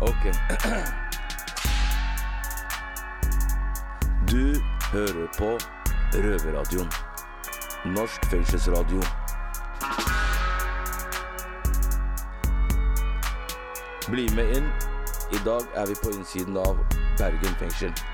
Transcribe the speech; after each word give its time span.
ok. 0.00 0.24
Du 4.30 4.62
hører 4.92 5.26
på 5.38 5.58
Røverradioen. 6.14 6.90
Norsk 7.84 8.26
fengselsradio. 8.30 9.02
Bli 14.10 14.34
med 14.34 14.56
inn. 14.56 14.66
I 15.32 15.38
dag 15.44 15.62
er 15.74 15.86
vi 15.86 15.94
på 16.02 16.10
innsiden 16.10 16.56
av 16.56 16.78
Bergen 17.18 17.54
fengsel. 17.58 18.09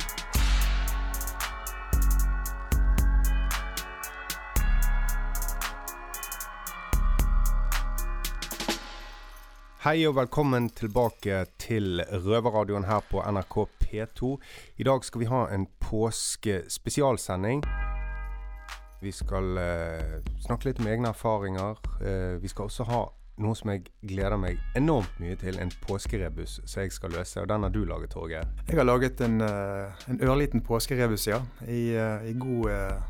Hei 9.86 10.00
og 10.08 10.16
velkommen 10.16 10.64
tilbake 10.74 11.44
til 11.62 12.00
Røverradioen 12.10 12.88
her 12.88 13.04
på 13.06 13.20
NRK 13.22 13.54
P2. 13.84 14.30
I 14.82 14.86
dag 14.88 15.04
skal 15.06 15.22
vi 15.22 15.28
ha 15.30 15.44
en 15.54 15.68
påskespesialsending. 15.78 17.62
Vi 18.98 19.12
skal 19.14 19.60
eh, 19.62 20.16
snakke 20.42 20.66
litt 20.66 20.82
om 20.82 20.90
egne 20.90 21.12
erfaringer. 21.14 21.78
Eh, 22.02 22.34
vi 22.42 22.50
skal 22.50 22.66
også 22.66 22.88
ha 22.90 23.04
noe 23.38 23.54
som 23.54 23.70
jeg 23.76 23.86
gleder 24.02 24.34
meg 24.42 24.58
enormt 24.74 25.22
mye 25.22 25.38
til. 25.38 25.62
En 25.62 25.70
påskerebus 25.86 26.58
som 26.64 26.82
jeg 26.82 26.98
skal 26.98 27.14
løse. 27.14 27.38
Og 27.38 27.54
den 27.54 27.62
har 27.68 27.78
du 27.78 27.84
laget, 27.86 28.10
Torgeir. 28.18 28.50
Jeg 28.66 28.82
har 28.82 28.90
laget 28.90 29.22
en, 29.22 29.38
eh, 29.38 30.06
en 30.10 30.18
ørliten 30.18 30.66
påskerebus, 30.66 31.30
ja. 31.30 31.44
I, 31.62 31.92
i 32.26 32.34
god 32.34 32.70
uh, 32.74 33.02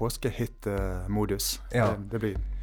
påskehyttemodus. 0.00 1.58
Ja. 1.74 1.92
Det, 1.92 2.12
det 2.16 2.24
blir 2.24 2.55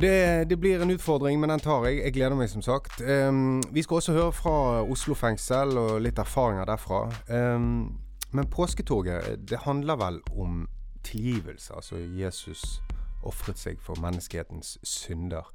det, 0.00 0.48
det, 0.48 0.56
blir 0.56 0.80
en 0.80 0.90
utfordring, 0.90 1.40
men 1.40 1.50
den 1.52 1.60
tar 1.60 1.84
jeg. 1.84 1.98
Jeg 2.00 2.12
gleder 2.12 2.36
meg, 2.36 2.48
som 2.48 2.62
sagt. 2.64 3.00
Um, 3.00 3.60
vi 3.72 3.82
skal 3.84 3.98
også 4.00 4.12
høre 4.16 4.32
fra 4.32 4.54
Oslo 4.88 5.14
fengsel 5.14 5.76
og 5.76 5.98
litt 6.00 6.18
erfaringer 6.18 6.64
derfra. 6.64 7.02
Um, 7.28 7.98
men 8.32 8.48
påsketoget, 8.48 9.50
det 9.50 9.58
handler 9.66 10.00
vel 10.00 10.20
om 10.32 10.64
tilgivelse. 11.04 11.74
Altså 11.76 12.00
Jesus 12.00 12.80
ofret 13.22 13.60
seg 13.60 13.84
for 13.84 14.00
menneskehetens 14.00 14.78
synder. 14.82 15.52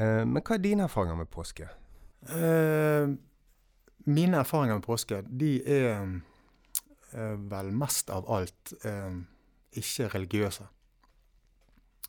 Uh, 0.00 0.24
men 0.24 0.40
hva 0.40 0.56
er 0.56 0.64
dine 0.64 0.88
erfaringer 0.88 1.20
med 1.20 1.28
påske? 1.28 1.68
uh, 2.32 3.12
Mine 4.06 4.40
erfaringer 4.40 4.80
med 4.80 4.88
påske, 4.88 5.20
de 5.28 5.52
er 5.68 6.00
uh, 7.12 7.36
vel 7.52 7.72
mest 7.72 8.10
av 8.12 8.24
alt 8.32 8.72
ikke 9.74 10.08
religiøse. 10.08 10.66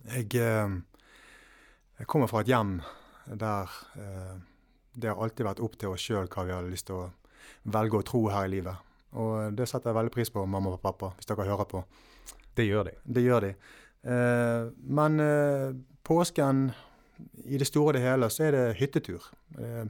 Jeg 0.06 0.28
jeg 2.00 2.10
kommer 2.12 2.30
fra 2.32 2.44
et 2.44 2.52
hjem 2.52 2.80
der 3.26 3.72
eh, 4.00 4.36
det 4.96 5.12
har 5.12 5.22
alltid 5.22 5.48
vært 5.48 5.62
opp 5.64 5.78
til 5.80 5.94
oss 5.94 6.04
sjøl 6.04 6.28
hva 6.32 6.46
vi 6.48 6.54
har 6.56 6.68
lyst 6.68 6.90
til 6.90 7.00
å 7.00 7.08
velge 7.76 8.00
å 8.00 8.06
tro 8.06 8.22
her 8.32 8.48
i 8.48 8.54
livet. 8.56 8.92
Og 9.16 9.56
det 9.56 9.68
setter 9.70 9.92
jeg 9.92 9.98
veldig 9.98 10.14
pris 10.14 10.32
på, 10.32 10.44
mamma 10.50 10.76
og 10.76 10.84
pappa, 10.84 11.14
hvis 11.16 11.28
dere 11.30 11.48
hører 11.48 11.68
på. 11.70 11.84
Det 12.56 12.66
gjør 12.68 12.90
de. 12.90 12.96
Det 13.04 13.24
gjør 13.24 13.48
de. 13.48 13.52
Eh, 14.12 14.68
men 15.00 15.24
eh, 15.24 15.76
påsken, 16.06 16.70
i 17.48 17.60
det 17.60 17.68
store 17.68 17.94
og 17.94 17.98
det 17.98 18.04
hele, 18.04 18.30
så 18.32 18.48
er 18.48 18.56
det 18.56 18.66
hyttetur. 18.82 19.32
Eh, 19.60 19.86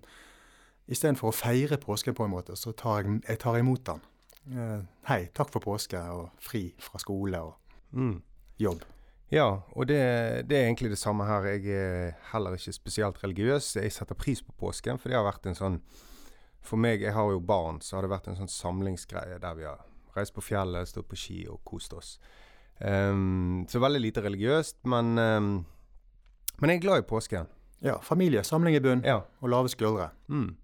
Istedenfor 0.85 1.31
å 1.31 1.33
feire 1.33 1.79
påsken 1.81 2.13
på 2.13 2.27
en 2.27 2.33
måte, 2.35 2.53
så 2.59 2.69
tar 2.77 3.01
jeg, 3.01 3.19
jeg 3.25 3.41
tar 3.41 3.57
imot 3.57 3.85
den. 3.87 4.03
Eh, 4.53 4.81
hei, 5.09 5.21
takk 5.33 5.49
for 5.53 5.63
påske, 5.63 6.01
og 6.13 6.29
fri 6.43 6.67
fra 6.81 7.01
skole 7.01 7.41
og 7.41 7.55
mm. 7.97 8.19
jobb. 8.61 8.85
Ja, 9.33 9.47
og 9.73 9.87
det, 9.89 9.97
det, 10.49 10.57
er 10.57 10.67
egentlig 10.67 10.91
det 10.93 11.01
samme 11.01 11.25
her. 11.25 11.47
Jeg 11.55 11.65
er 11.73 12.11
heller 12.31 12.53
ikke 12.57 12.73
spesielt 12.75 13.23
religiøs. 13.23 13.75
Jeg 13.75 13.93
setter 13.93 14.17
pris 14.17 14.43
på 14.45 14.53
påsken, 14.59 14.99
for 15.01 15.09
det 15.09 15.17
har 15.17 15.25
vært 15.25 15.49
en 15.49 15.57
sånn 15.57 15.79
For 16.65 16.81
meg, 16.81 17.03
jeg 17.05 17.13
har 17.13 17.29
jo 17.29 17.41
barn, 17.45 17.77
så 17.81 17.97
har 17.97 18.05
det 18.05 18.09
vært 18.09 18.27
en 18.31 18.39
sånn 18.39 18.49
samlingsgreie 18.49 19.37
der 19.37 19.57
vi 19.57 19.67
har 19.67 19.83
reist 20.15 20.33
på 20.33 20.41
fjellet, 20.41 20.89
stått 20.89 21.09
på 21.11 21.19
ski 21.19 21.43
og 21.51 21.59
kost 21.67 21.93
oss. 21.93 22.15
Um, 22.79 23.67
så 23.69 23.77
veldig 23.83 24.01
lite 24.01 24.23
religiøst, 24.25 24.79
men, 24.89 25.13
um, 25.19 25.51
men 26.57 26.73
jeg 26.73 26.79
er 26.79 26.85
glad 26.87 27.03
i 27.03 27.07
påsken. 27.07 27.51
Ja, 27.85 27.99
familie, 28.01 28.41
samling 28.43 28.79
i 28.79 28.81
bunn 28.81 29.05
ja. 29.05 29.19
og 29.45 29.51
lave 29.53 29.69
skuldre. 29.69 30.09
Mm. 30.25 30.55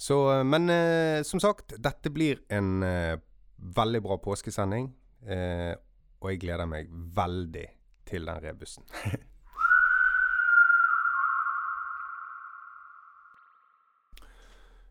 Så, 0.00 0.16
men 0.48 0.72
uh, 0.72 1.20
som 1.28 1.42
sagt, 1.44 1.76
dette 1.76 2.12
blir 2.14 2.40
en 2.48 2.80
uh, 2.80 3.20
veldig 3.76 4.00
bra 4.06 4.16
påskesending. 4.24 4.88
Uh, 5.28 5.74
og 6.24 6.32
jeg 6.32 6.40
gleder 6.46 6.68
meg 6.68 6.88
veldig 6.88 7.68
til 8.08 8.26
den 8.28 8.42
rebusen. 8.44 8.84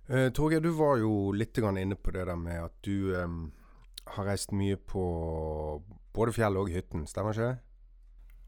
uh, 0.10 0.30
Torgeir, 0.36 0.62
du 0.64 0.72
var 0.78 0.98
jo 1.02 1.32
litt 1.36 1.58
inne 1.58 1.96
på 1.96 2.12
det 2.12 2.28
der 2.28 2.40
med 2.40 2.64
at 2.66 2.76
du 2.86 3.14
um, 3.18 3.52
har 4.16 4.26
reist 4.26 4.52
mye 4.52 4.78
på 4.78 5.04
både 6.14 6.34
fjellet 6.36 6.60
og 6.60 6.70
hytten, 6.70 7.08
stemmer 7.08 7.34
ikke 7.34 7.54
det? 7.54 7.60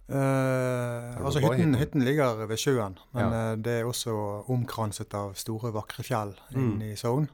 Uh, 0.06 1.16
altså 1.26 1.40
hytten, 1.42 1.58
hytten? 1.58 1.76
hytten, 1.82 2.04
ligger 2.06 2.46
ved 2.46 2.60
sjøen, 2.62 3.00
men 3.16 3.24
ja. 3.34 3.54
uh, 3.54 3.58
det 3.58 3.80
er 3.80 3.88
også 3.90 4.14
omkranset 4.54 5.16
av 5.18 5.34
store, 5.34 5.72
vakre 5.74 6.06
fjell 6.06 6.36
inne 6.54 6.76
Mm. 6.76 6.82
i 6.92 6.96
Sogn. 6.96 7.30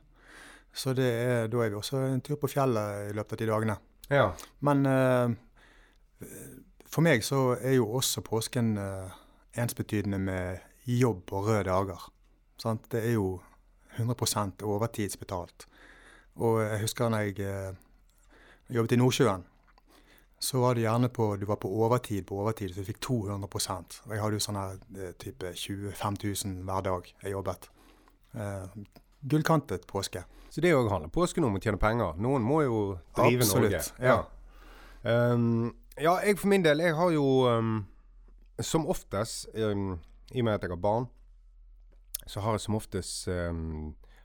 Så 0.71 0.93
det 0.95 1.03
er, 1.03 1.47
da 1.51 1.65
er 1.65 1.69
vi 1.69 1.75
også 1.75 1.99
en 2.07 2.21
tur 2.23 2.37
på 2.39 2.47
fjellet 2.47 3.09
i 3.09 3.15
løpet 3.17 3.33
av 3.33 3.39
de 3.41 3.49
dagene. 3.49 3.75
Ja. 4.07 4.29
Men 4.63 4.85
uh, 4.87 5.33
for 6.91 7.05
meg 7.05 7.23
så 7.23 7.55
er 7.55 7.77
jo 7.77 7.87
også 7.97 8.23
påsken 8.25 8.73
uh, 8.77 9.11
ensbetydende 9.57 10.19
med 10.19 10.59
jobb 10.85 11.31
og 11.31 11.47
røde 11.47 11.69
dager. 11.69 12.09
Sant? 12.59 12.91
Det 12.91 13.05
er 13.05 13.13
jo 13.15 13.39
100 13.97 14.63
overtidsbetalt. 14.63 15.67
Og 16.35 16.61
jeg 16.63 16.81
husker 16.81 17.09
når 17.09 17.19
jeg 17.29 17.47
uh, 17.47 18.75
jobbet 18.75 18.91
i 18.91 18.99
Nordsjøen, 18.99 19.45
så 20.41 20.57
var 20.57 20.73
det 20.73 20.83
gjerne 20.83 21.09
på 21.13 21.35
du 21.37 21.45
var 21.45 21.59
på 21.61 21.69
overtid 21.69 22.25
på 22.25 22.39
overtid, 22.41 22.73
så 22.73 22.81
du 22.81 22.85
fikk 22.85 23.01
200 23.01 23.47
Og 24.05 24.11
Jeg 24.11 24.21
hadde 24.21 24.33
jo 24.35 24.43
sånn 24.43 24.59
her 24.59 24.79
uh, 24.97 25.11
type 25.19 25.53
25 25.55 26.17
000 26.23 26.63
hver 26.65 26.81
dag 26.81 27.13
jeg 27.23 27.31
jobbet. 27.31 27.69
gullkantet 29.21 29.87
påske. 29.87 30.23
Så 30.49 30.61
det 30.61 30.73
òg 30.75 30.89
handler 30.89 31.09
påsken 31.09 31.43
om 31.43 31.55
å 31.55 31.59
tjene 31.59 31.77
penger. 31.77 32.15
Noen 32.17 32.43
må 32.43 32.61
jo 32.63 32.97
drive 33.15 33.43
Absolutt, 33.43 33.71
Norge. 33.71 33.83
Ja. 33.99 34.23
Um, 35.03 35.73
ja, 35.99 36.13
jeg 36.23 36.37
for 36.39 36.51
min 36.51 36.63
del, 36.63 36.83
jeg 36.83 36.95
har 36.95 37.11
jo 37.11 37.25
um, 37.51 37.81
som 38.61 38.87
oftest, 38.87 39.49
um, 39.55 39.97
i 40.31 40.39
og 40.39 40.47
med 40.47 40.53
at 40.53 40.63
jeg 40.63 40.71
har 40.71 40.79
barn, 40.79 41.09
så 42.27 42.39
har 42.39 42.55
jeg 42.55 42.63
som 42.63 42.77
oftest 42.77 43.27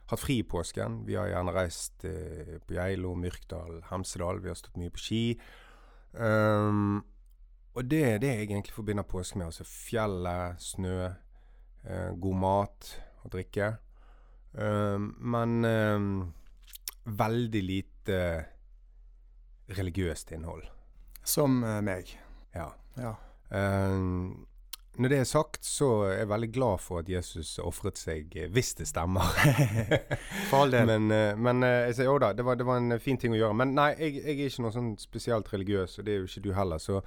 hatt 0.07 0.21
fri 0.21 0.37
i 0.39 0.45
påsken. 0.47 1.01
Vi 1.07 1.17
har 1.17 1.27
gjerne 1.27 1.55
reist 1.55 2.05
uh, 2.07 2.55
på 2.63 2.77
Geilo, 2.77 3.15
Myrkdal, 3.19 3.81
Hemsedal. 3.89 4.39
Vi 4.43 4.51
har 4.51 4.59
stått 4.59 4.77
mye 4.79 4.93
på 4.93 5.01
ski. 5.01 5.23
og 7.77 7.83
det 7.85 8.03
er 8.05 8.21
det 8.21 8.29
jeg 8.29 8.47
egentlig 8.47 8.73
forbinder 8.73 9.03
påske 9.03 9.37
med. 9.37 9.49
Altså 9.49 9.67
fjellet, 9.67 10.61
snø, 10.63 11.09
uh, 11.89 12.11
god 12.15 12.39
mat 12.45 12.93
og 13.23 13.31
drikke. 13.33 13.75
men 14.57 15.65
veldig 17.05 17.61
lite 17.63 18.45
religiøst 19.69 20.31
innhold. 20.31 20.76
Som 21.27 21.63
uh, 21.63 21.79
meg. 21.83 22.11
Ja. 22.55 22.69
ja. 22.97 23.15
Um, 23.49 24.45
når 24.97 25.11
det 25.13 25.17
er 25.21 25.27
sagt, 25.29 25.59
så 25.65 25.89
er 26.07 26.13
jeg 26.21 26.29
veldig 26.31 26.49
glad 26.55 26.81
for 26.81 27.03
at 27.03 27.09
Jesus 27.11 27.57
ofret 27.61 27.99
seg, 28.01 28.33
hvis 28.53 28.73
det 28.79 28.87
stemmer. 28.89 29.27
for 30.49 30.63
all 30.63 30.73
del. 30.73 30.87
Men, 30.89 31.11
uh, 31.11 31.37
men 31.37 31.65
jeg 31.67 31.99
sier 31.99 32.09
jo 32.09 32.17
da, 32.23 32.31
det 32.33 32.45
var, 32.47 32.57
det 32.57 32.65
var, 32.65 32.81
en 32.81 32.99
fin 33.03 33.19
ting 33.19 33.35
å 33.35 33.41
gjøre. 33.41 33.59
Men 33.61 33.75
nei, 33.77 33.91
jeg, 33.99 34.21
jeg, 34.23 34.37
er 34.37 34.49
ikke 34.49 34.65
noe 34.65 34.75
sånn 34.77 34.93
spesielt 35.01 35.51
religiøs, 35.53 35.99
og 35.99 36.07
det 36.07 36.15
er 36.15 36.23
jo 36.23 36.31
ikke 36.31 36.45
du 36.47 36.51
heller. 36.57 36.81
Så 36.81 37.03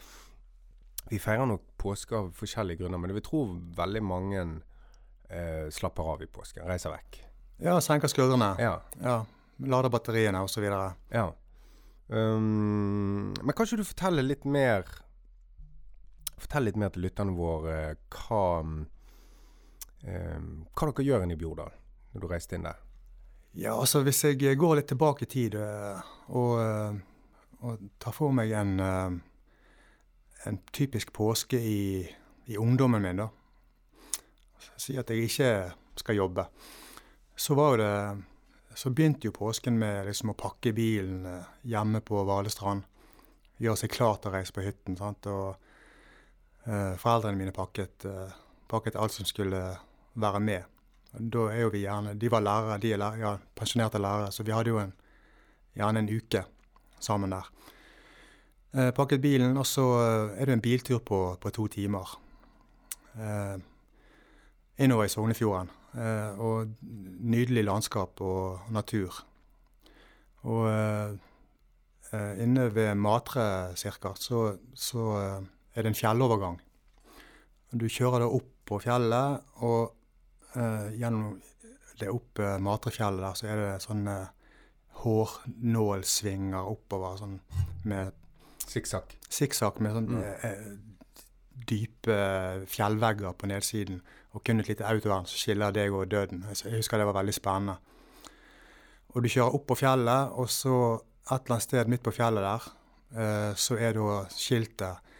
vi 1.10 1.18
feirer 1.18 1.48
nok 1.50 1.64
påske 1.80 2.14
av 2.14 2.30
forskjellige 2.38 2.84
grunner. 2.84 3.00
Men 3.00 3.10
jeg 3.10 3.22
vil 3.22 3.28
tro 3.30 3.44
veldig 3.80 4.04
mange 4.06 4.46
slapper 5.70 6.08
av 6.10 6.22
i 6.24 6.26
påsken. 6.26 6.64
Reiser 6.66 6.90
vekk. 6.90 7.20
Ja, 7.62 7.76
senker 7.84 8.10
skuldrene. 8.10 8.48
Ja. 8.58 8.72
ja. 8.98 9.20
Lader 9.70 9.92
batteriene 9.92 10.40
osv. 10.42 10.64
Ja. 10.66 11.28
Um, 12.10 13.30
men 13.38 13.54
kan 13.54 13.66
ikke 13.66 13.78
du 13.78 13.86
fortelle 13.86 14.24
litt 14.26 14.42
mer 14.42 14.82
Fortell 16.40 16.64
litt 16.66 16.78
mer 16.80 16.90
til 16.90 17.04
lytterne 17.04 17.36
våre 17.36 17.74
hva, 18.10 18.44
um, 18.64 18.80
hva 20.02 20.88
dere 20.88 21.04
gjør 21.06 21.22
inne 21.22 21.36
i 21.36 21.38
Bjordal 21.38 21.70
når 22.10 22.24
du 22.24 22.26
reiste 22.32 22.56
inn 22.56 22.66
der? 22.66 22.80
Ja, 23.54 23.76
altså 23.76 24.00
hvis 24.02 24.24
jeg 24.24 24.58
går 24.58 24.80
litt 24.80 24.88
tilbake 24.90 25.26
i 25.26 25.30
tid 25.30 25.54
og, 25.60 26.98
og 27.60 27.84
tar 28.02 28.16
for 28.16 28.34
meg 28.34 28.54
en, 28.56 28.72
en 30.48 30.58
typisk 30.72 31.12
påske 31.14 31.60
i, 31.60 32.02
i 32.50 32.58
ungdommen 32.58 33.04
min, 33.04 33.22
da. 33.22 33.28
Si 34.80 34.96
at 34.98 35.10
jeg 35.12 35.28
ikke 35.28 35.52
skal 36.00 36.18
jobbe. 36.22 36.46
Så 37.36 37.54
var 37.58 37.74
jo 37.74 37.82
det 37.82 37.94
så 38.74 38.90
begynte 38.94 39.26
jo 39.26 39.34
påsken 39.34 39.78
med 39.78 40.06
liksom 40.06 40.30
å 40.32 40.38
pakke 40.38 40.72
bilen 40.72 41.26
hjemme 41.66 42.00
på 42.06 42.22
Valestrand. 42.28 42.84
Gjøre 43.60 43.76
seg 43.82 43.92
klar 43.92 44.20
til 44.20 44.30
å 44.30 44.34
reise 44.34 44.54
på 44.54 44.64
hytten. 44.64 44.96
sant? 44.96 45.26
Og 45.26 45.56
Eh, 46.64 46.96
foreldrene 46.96 47.38
mine 47.38 47.52
pakket, 47.52 48.04
eh, 48.04 48.32
pakket 48.68 48.96
alt 48.96 49.12
som 49.12 49.24
skulle 49.24 49.78
være 50.14 50.40
med. 50.40 50.62
Da 51.12 51.48
er 51.50 51.60
jo 51.60 51.70
vi 51.70 51.86
gjerne 51.86 52.18
De 52.18 52.30
var 52.30 52.40
lærere, 52.40 52.78
de 52.80 52.92
er 52.92 52.98
lærere, 52.98 53.18
ja, 53.18 53.38
pensjonerte 53.56 53.98
lærere, 53.98 54.32
så 54.32 54.42
vi 54.42 54.52
hadde 54.52 54.70
jo 54.70 54.78
en, 54.78 54.92
gjerne 55.74 55.98
en 55.98 56.08
uke 56.08 56.44
sammen 57.00 57.30
der. 57.30 57.48
Eh, 58.74 58.90
pakket 58.90 59.20
bilen, 59.20 59.56
og 59.56 59.66
så 59.66 59.82
eh, 59.82 60.42
er 60.42 60.46
det 60.46 60.52
en 60.52 60.60
biltur 60.60 60.98
på, 60.98 61.36
på 61.40 61.50
to 61.50 61.66
timer. 61.66 62.20
Eh, 63.16 63.58
innover 64.78 65.04
i 65.04 65.08
Sognefjorden. 65.08 65.70
Eh, 65.98 66.38
og 66.38 66.70
nydelig 66.82 67.64
landskap 67.66 68.20
og 68.22 68.70
natur. 68.70 69.24
Og 70.46 70.68
eh, 70.70 71.16
eh, 72.14 72.42
inne 72.44 72.68
ved 72.74 72.94
Matre 72.94 73.76
cirka, 73.76 74.14
så, 74.14 74.56
så 74.74 75.06
er 75.74 75.82
det 75.82 75.90
en 75.90 75.98
fjellovergang. 75.98 76.60
Du 77.74 77.88
kjører 77.90 78.24
da 78.24 78.28
opp 78.30 78.52
på 78.70 78.78
fjellet, 78.82 79.42
og 79.66 79.90
eh, 80.54 80.92
gjennom 80.98 81.40
det 82.00 82.08
opp 82.08 82.38
Matrefjellet 82.62 83.20
der, 83.20 83.34
så 83.36 83.48
er 83.50 83.58
det 83.60 83.82
sånne 83.84 84.14
hårnålsvinger 85.02 86.70
oppover, 86.70 87.18
sånn 87.20 87.36
med 87.88 88.14
Sikksakk. 88.70 89.16
sikksakk 89.28 89.80
med 89.82 89.96
sånne 89.96 90.20
Mm. 90.40 90.78
dype 91.66 92.16
fjellvegger 92.70 93.34
på 93.36 93.48
nedsiden, 93.50 94.00
og 94.30 94.44
kun 94.46 94.62
et 94.62 94.68
lite 94.70 94.86
autovern 94.86 95.26
som 95.26 95.38
skiller 95.40 95.74
deg 95.74 95.94
og 95.94 96.10
døden. 96.10 96.44
Jeg 96.50 96.76
husker 96.78 97.00
det 97.00 97.08
var 97.08 97.18
veldig 97.18 97.34
spennende. 97.34 97.76
Og 99.10 99.24
du 99.24 99.30
kjører 99.30 99.56
opp 99.56 99.66
på 99.66 99.78
fjellet, 99.80 100.36
og 100.38 100.50
så 100.50 100.74
et 101.30 101.32
eller 101.34 101.56
annet 101.56 101.66
sted 101.66 101.90
midt 101.90 102.04
på 102.06 102.14
fjellet 102.14 102.46
der, 102.46 102.68
eh, 103.16 103.50
så 103.58 103.78
er 103.78 103.96
da 103.96 104.20
skiltet 104.30 105.10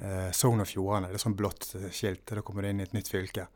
eh, 0.00 0.28
Sogn 0.36 0.60
og 0.60 0.68
Fjordane. 0.68 1.08
Det 1.08 1.16
er 1.16 1.24
sånn 1.24 1.38
blått 1.38 1.70
eh, 1.78 1.88
skilt. 1.94 2.26
Da 2.28 2.44
kommer 2.44 2.64
du 2.64 2.70
inn 2.70 2.82
i 2.82 2.86
et 2.88 2.96
nytt 2.96 3.08
fylke. 3.08 3.46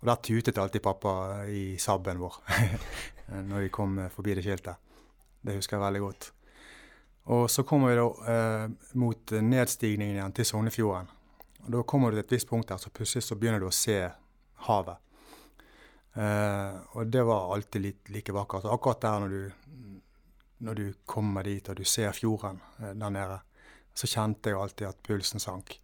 Og 0.00 0.08
der 0.08 0.20
tutet 0.24 0.58
alltid 0.58 0.82
pappa 0.84 1.14
i 1.52 1.76
Saben 1.80 2.20
vår 2.20 2.38
når 3.50 3.66
vi 3.66 3.72
kom 3.72 3.98
forbi 4.10 4.38
det 4.38 4.44
skiltet. 4.46 4.80
Det 5.44 5.58
husker 5.58 5.76
jeg 5.76 5.84
veldig 5.84 6.00
godt. 6.06 6.30
Og 7.30 7.44
så 7.52 7.62
kommer 7.68 7.92
vi 7.92 7.98
da 8.00 8.68
mot 8.98 9.32
nedstigningen 9.44 10.16
igjen 10.16 10.34
til 10.34 10.48
Sognefjorden. 10.48 11.10
Og 11.66 11.68
da 11.74 11.82
kommer 11.84 12.10
du 12.10 12.16
til 12.16 12.24
et 12.24 12.32
visst 12.32 12.48
punkt 12.48 12.72
der, 12.72 12.80
så 12.80 12.90
plutselig 12.90 13.26
så 13.26 13.36
begynner 13.36 13.60
du 13.60 13.68
å 13.68 13.74
se 13.74 13.98
havet. 14.66 14.98
Eh, 16.14 16.96
og 16.96 17.06
det 17.06 17.22
var 17.26 17.54
alltid 17.54 17.82
litt 17.84 18.10
like 18.14 18.34
vakkert. 18.34 18.66
Akkurat 18.66 19.02
der 19.04 19.22
når 19.22 19.28
du, 19.28 19.52
når 20.66 20.80
du 20.80 20.86
kommer 21.06 21.46
dit 21.46 21.68
og 21.68 21.78
du 21.78 21.84
ser 21.84 22.12
fjorden 22.16 22.58
eh, 22.80 22.92
der 22.94 23.14
nede, 23.14 23.38
så 23.94 24.10
kjente 24.10 24.50
jeg 24.50 24.58
alltid 24.58 24.90
at 24.90 25.02
pulsen 25.06 25.42
sank. 25.42 25.76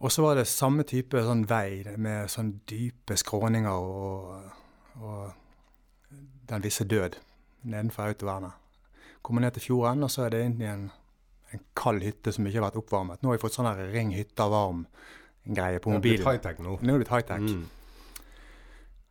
Og 0.00 0.12
så 0.12 0.22
var 0.24 0.38
det 0.38 0.48
samme 0.48 0.86
type 0.88 1.20
sånn 1.24 1.44
vei 1.48 1.82
med 2.00 2.30
sånn 2.32 2.54
dype 2.68 3.18
skråninger 3.20 3.68
og, 3.68 4.30
og 5.00 6.14
den 6.48 6.64
visse 6.64 6.86
død 6.88 7.18
nedenfor 7.68 8.08
autovernet. 8.08 8.56
Kommer 9.20 9.44
ned 9.44 9.58
til 9.58 9.66
fjorden, 9.68 10.06
og 10.06 10.10
så 10.10 10.24
er 10.24 10.32
det 10.32 10.40
inn 10.46 10.62
i 10.62 10.70
en, 10.70 10.86
en 11.52 11.64
kald 11.76 12.00
hytte 12.06 12.32
som 12.32 12.46
ikke 12.48 12.62
har 12.62 12.70
vært 12.70 12.80
oppvarmet. 12.80 13.20
Nå 13.20 13.28
har 13.28 13.36
vi 13.36 13.42
fått 13.42 13.58
sånn 13.58 13.68
ring 13.92 14.14
hytta 14.16 14.48
varm-greie 15.50 15.78
på 15.78 15.90
Det 15.90 15.96
er 15.96 16.00
blitt 16.00 16.26
high-tech 16.26 16.58
nå. 16.62 16.78
Nå 16.80 16.94
er 16.94 16.98
det 16.98 17.04
blitt 17.04 17.14
high-tech. 17.14 17.40
Mm. 17.40 17.66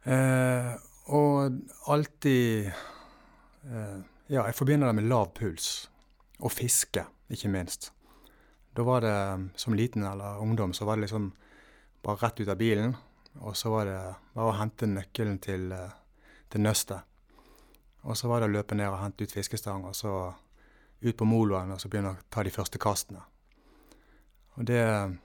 Eh, 0.03 0.73
og 1.07 1.59
alltid 1.87 2.67
eh, 2.67 3.99
Ja, 4.29 4.45
jeg 4.45 4.55
forbinder 4.55 4.87
det 4.87 4.95
med 4.95 5.09
lav 5.09 5.33
puls. 5.33 5.89
Og 6.39 6.51
fiske, 6.51 7.05
ikke 7.29 7.49
minst. 7.49 7.91
Da 8.75 8.83
var 8.83 9.01
det 9.01 9.49
som 9.55 9.73
liten 9.73 10.03
eller 10.03 10.39
ungdom, 10.39 10.73
så 10.73 10.85
var 10.85 10.95
det 10.95 11.07
liksom 11.07 11.33
bare 12.03 12.15
rett 12.21 12.39
ut 12.39 12.47
av 12.47 12.57
bilen. 12.57 12.95
Og 13.41 13.57
så 13.57 13.69
var 13.69 13.85
det 13.85 14.01
bare 14.33 14.51
å 14.51 14.57
hente 14.59 14.87
nøkkelen 14.87 15.39
til, 15.39 15.71
eh, 15.71 15.89
til 16.49 16.61
nøstet. 16.61 17.01
Og 18.03 18.15
så 18.15 18.27
var 18.27 18.39
det 18.39 18.49
å 18.49 18.53
løpe 18.53 18.75
ned 18.75 18.87
og 18.87 19.01
hente 19.01 19.23
ut 19.23 19.31
fiskestang, 19.31 19.83
og 19.85 19.95
så 19.95 20.33
ut 21.01 21.17
på 21.17 21.25
moloen 21.25 21.71
og 21.71 21.79
så 21.81 21.89
begynne 21.89 22.13
å 22.13 22.21
ta 22.29 22.43
de 22.43 22.51
første 22.51 22.79
kastene. 22.79 23.21
Og 24.55 24.65
det, 24.67 25.17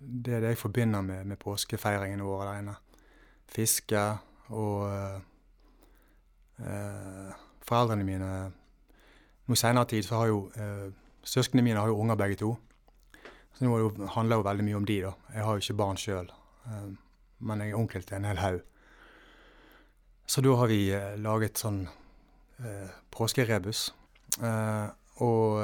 det 0.00 0.34
er 0.34 0.40
det 0.40 0.54
jeg 0.54 0.58
forbinder 0.58 1.02
med, 1.04 1.24
med 1.24 1.38
påskefeiringen 1.38 2.22
vår 2.24 2.44
der. 2.48 2.80
Fiske 3.50 4.00
og 4.48 4.86
eh, 6.62 7.34
Foreldrene 7.66 8.06
mine 8.06 8.30
Nå 9.46 9.56
i 9.56 9.58
seinere 9.58 9.88
tid 9.90 10.06
så 10.06 10.20
har 10.20 10.30
jo 10.30 10.44
eh, 10.54 10.88
Søsknene 11.26 11.64
mine 11.66 11.80
har 11.82 11.90
jo 11.90 11.98
unger 12.00 12.16
begge 12.16 12.38
to. 12.40 12.54
Så 13.52 13.66
nå 13.66 13.78
jo, 13.78 13.90
handler 14.14 14.38
jo 14.40 14.44
veldig 14.46 14.64
mye 14.64 14.76
om 14.78 14.86
de, 14.88 14.96
da. 15.04 15.10
Jeg 15.34 15.44
har 15.44 15.56
jo 15.56 15.64
ikke 15.64 15.78
barn 15.82 15.98
sjøl. 16.00 16.30
Eh, 16.64 16.86
men 17.44 17.60
jeg 17.60 17.74
er 17.74 17.80
onkel 17.80 18.06
til 18.06 18.16
en 18.16 18.28
hel 18.30 18.40
haug. 18.40 18.60
Så 20.30 20.40
da 20.46 20.54
har 20.56 20.70
vi 20.70 20.78
eh, 20.94 21.18
laget 21.20 21.60
sånn 21.60 21.82
eh, 22.62 22.94
påskerebus. 23.12 23.90
Eh, 24.40 24.86
og 25.20 25.60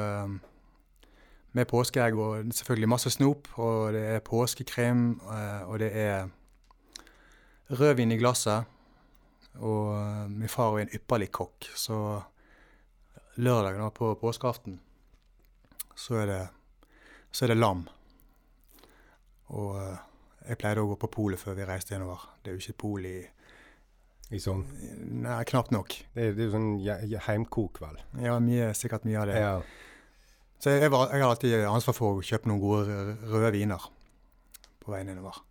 med 1.56 1.68
påskeegg 1.70 2.16
og 2.20 2.54
selvfølgelig 2.54 2.90
masse 2.92 3.12
snop. 3.14 3.48
Og 3.56 3.92
det 3.96 4.04
er 4.14 4.24
påskekrem, 4.24 5.04
eh, 5.32 5.62
og 5.68 5.80
det 5.82 5.90
er 5.96 6.28
rødvin 7.70 8.12
i 8.12 8.18
glasset. 8.20 8.64
Og 9.56 9.94
eh, 9.96 10.24
min 10.30 10.52
far 10.52 10.76
er 10.76 10.84
en 10.84 10.96
ypperlig 10.96 11.30
kokk, 11.32 11.70
så 11.74 12.00
lørdag 13.36 13.78
da, 13.80 13.88
på 13.92 14.14
påskeaften 14.20 14.80
så 15.96 16.18
er 16.20 16.26
det, 16.28 16.42
så 17.32 17.46
er 17.46 17.54
det 17.54 17.56
lam. 17.56 17.86
Og 19.56 19.78
eh, 19.80 19.96
jeg 20.50 20.60
pleide 20.60 20.84
å 20.84 20.90
gå 20.90 20.98
på 21.00 21.12
polet 21.14 21.40
før 21.40 21.56
vi 21.56 21.66
reiste 21.68 21.96
innover. 21.96 22.28
Det 22.42 22.52
er 22.52 22.58
jo 22.58 22.64
ikke 22.64 22.82
pol 22.84 23.08
i 23.08 23.16
I 24.34 24.40
sånn. 24.42 24.64
Nei, 25.22 25.38
knapt 25.46 25.70
nok. 25.70 25.94
Det 26.12 26.28
er, 26.28 26.38
jo 26.40 26.50
sånn 26.50 26.70
heimkok, 27.28 27.78
vel. 27.78 28.00
Ja, 28.20 28.36
mye, 28.42 28.72
sikkert 28.74 29.06
mye 29.06 29.20
av 29.22 29.28
det. 29.30 29.36
Ja. 29.38 29.52
Så 30.58 30.72
jeg, 30.72 30.90
var, 30.90 31.10
jeg 31.12 31.22
har 31.22 31.30
alltid 31.30 31.66
ansvar 31.68 31.96
for 31.96 32.16
å 32.16 32.24
kjøpe 32.24 32.48
noen 32.48 32.62
gode 32.62 33.02
røde 33.28 33.52
viner 33.54 33.90
på 34.82 34.94
veien 34.94 35.10
innover. 35.12 35.42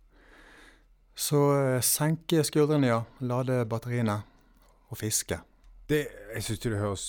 Så 1.16 1.40
eh, 1.56 1.80
senke 1.80 2.42
skuldrene, 2.44 2.90
ja. 2.90 3.02
Lade 3.24 3.62
batteriene. 3.68 4.20
Og 4.86 4.98
fiske. 5.00 5.38
Det, 5.88 6.04
jeg 6.34 6.44
syns 6.46 6.60
det 6.62 6.78
høres 6.78 7.06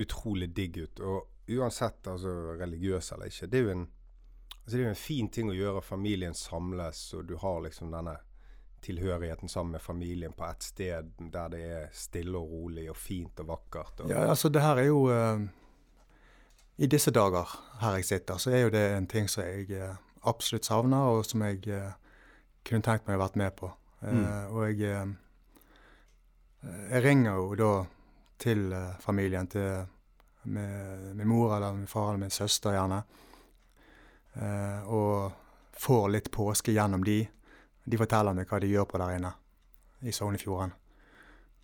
utrolig 0.00 0.48
digg 0.56 0.78
ut. 0.78 1.00
Og 1.04 1.58
uansett 1.58 2.06
altså, 2.08 2.54
religiøs 2.60 3.12
eller 3.12 3.32
ikke, 3.32 3.48
det 3.50 3.58
er 3.58 3.66
jo 3.66 3.74
en 3.74 3.84
altså, 4.62 4.76
det 4.76 4.84
er 4.84 4.88
en 4.92 5.02
fin 5.02 5.28
ting 5.32 5.50
å 5.52 5.56
gjøre. 5.56 5.84
Familien 5.84 6.36
samles, 6.36 7.02
og 7.18 7.26
du 7.28 7.36
har 7.42 7.60
liksom 7.66 7.92
denne 7.92 8.16
tilhørigheten 8.84 9.50
sammen 9.50 9.74
med 9.74 9.82
familien 9.82 10.32
på 10.38 10.46
ett 10.46 10.62
sted 10.62 11.08
der 11.18 11.48
det 11.50 11.62
er 11.66 11.86
stille 11.92 12.38
og 12.38 12.52
rolig 12.52 12.84
og 12.92 12.96
fint 12.96 13.40
og 13.42 13.48
vakkert. 13.50 14.04
Og, 14.04 14.12
Ja, 14.12 14.28
altså 14.30 14.52
det 14.54 14.62
her 14.62 14.78
er 14.78 14.88
jo 14.88 15.00
eh, 15.10 15.48
I 16.78 16.86
disse 16.86 17.10
dager 17.10 17.48
her 17.80 17.96
jeg 17.98 18.04
sitter, 18.04 18.38
så 18.38 18.50
er 18.54 18.60
jo 18.62 18.70
det 18.70 18.84
en 18.96 19.06
ting 19.10 19.28
som 19.28 19.42
jeg 19.42 19.70
eh, 19.74 19.96
absolutt 20.30 20.64
savner, 20.64 21.10
og 21.10 21.24
som 21.26 21.42
jeg 21.42 21.66
eh, 21.66 21.92
kunne 22.66 22.82
tenkt 22.86 23.06
meg 23.08 23.18
å 23.18 23.24
vært 23.24 23.36
med 23.40 23.56
på. 23.58 23.72
Eh, 24.02 24.12
Mm. 24.14 24.52
Og 24.54 24.68
jeg 24.70 25.16
Jeg 26.90 27.02
ringer 27.04 27.34
jo 27.34 27.54
da 27.54 27.84
til 28.38 28.74
familien, 29.00 29.46
til 29.46 29.86
med 30.44 31.14
min 31.14 31.28
mor 31.28 31.56
eller 31.56 31.72
min 31.72 31.86
far 31.86 32.08
eller 32.08 32.18
min 32.18 32.30
søster 32.30 32.72
gjerne, 32.74 33.02
eh, 34.34 34.88
og 34.88 35.32
får 35.78 36.08
litt 36.10 36.30
påske 36.30 36.72
gjennom 36.72 37.04
de. 37.04 37.28
De 37.84 37.96
forteller 38.00 38.34
meg 38.34 38.48
hva 38.50 38.60
de 38.60 38.70
gjør 38.72 38.84
på 38.90 38.98
der 38.98 39.16
inne 39.16 39.32
i 40.02 40.12
Sognefjorden. 40.12 40.72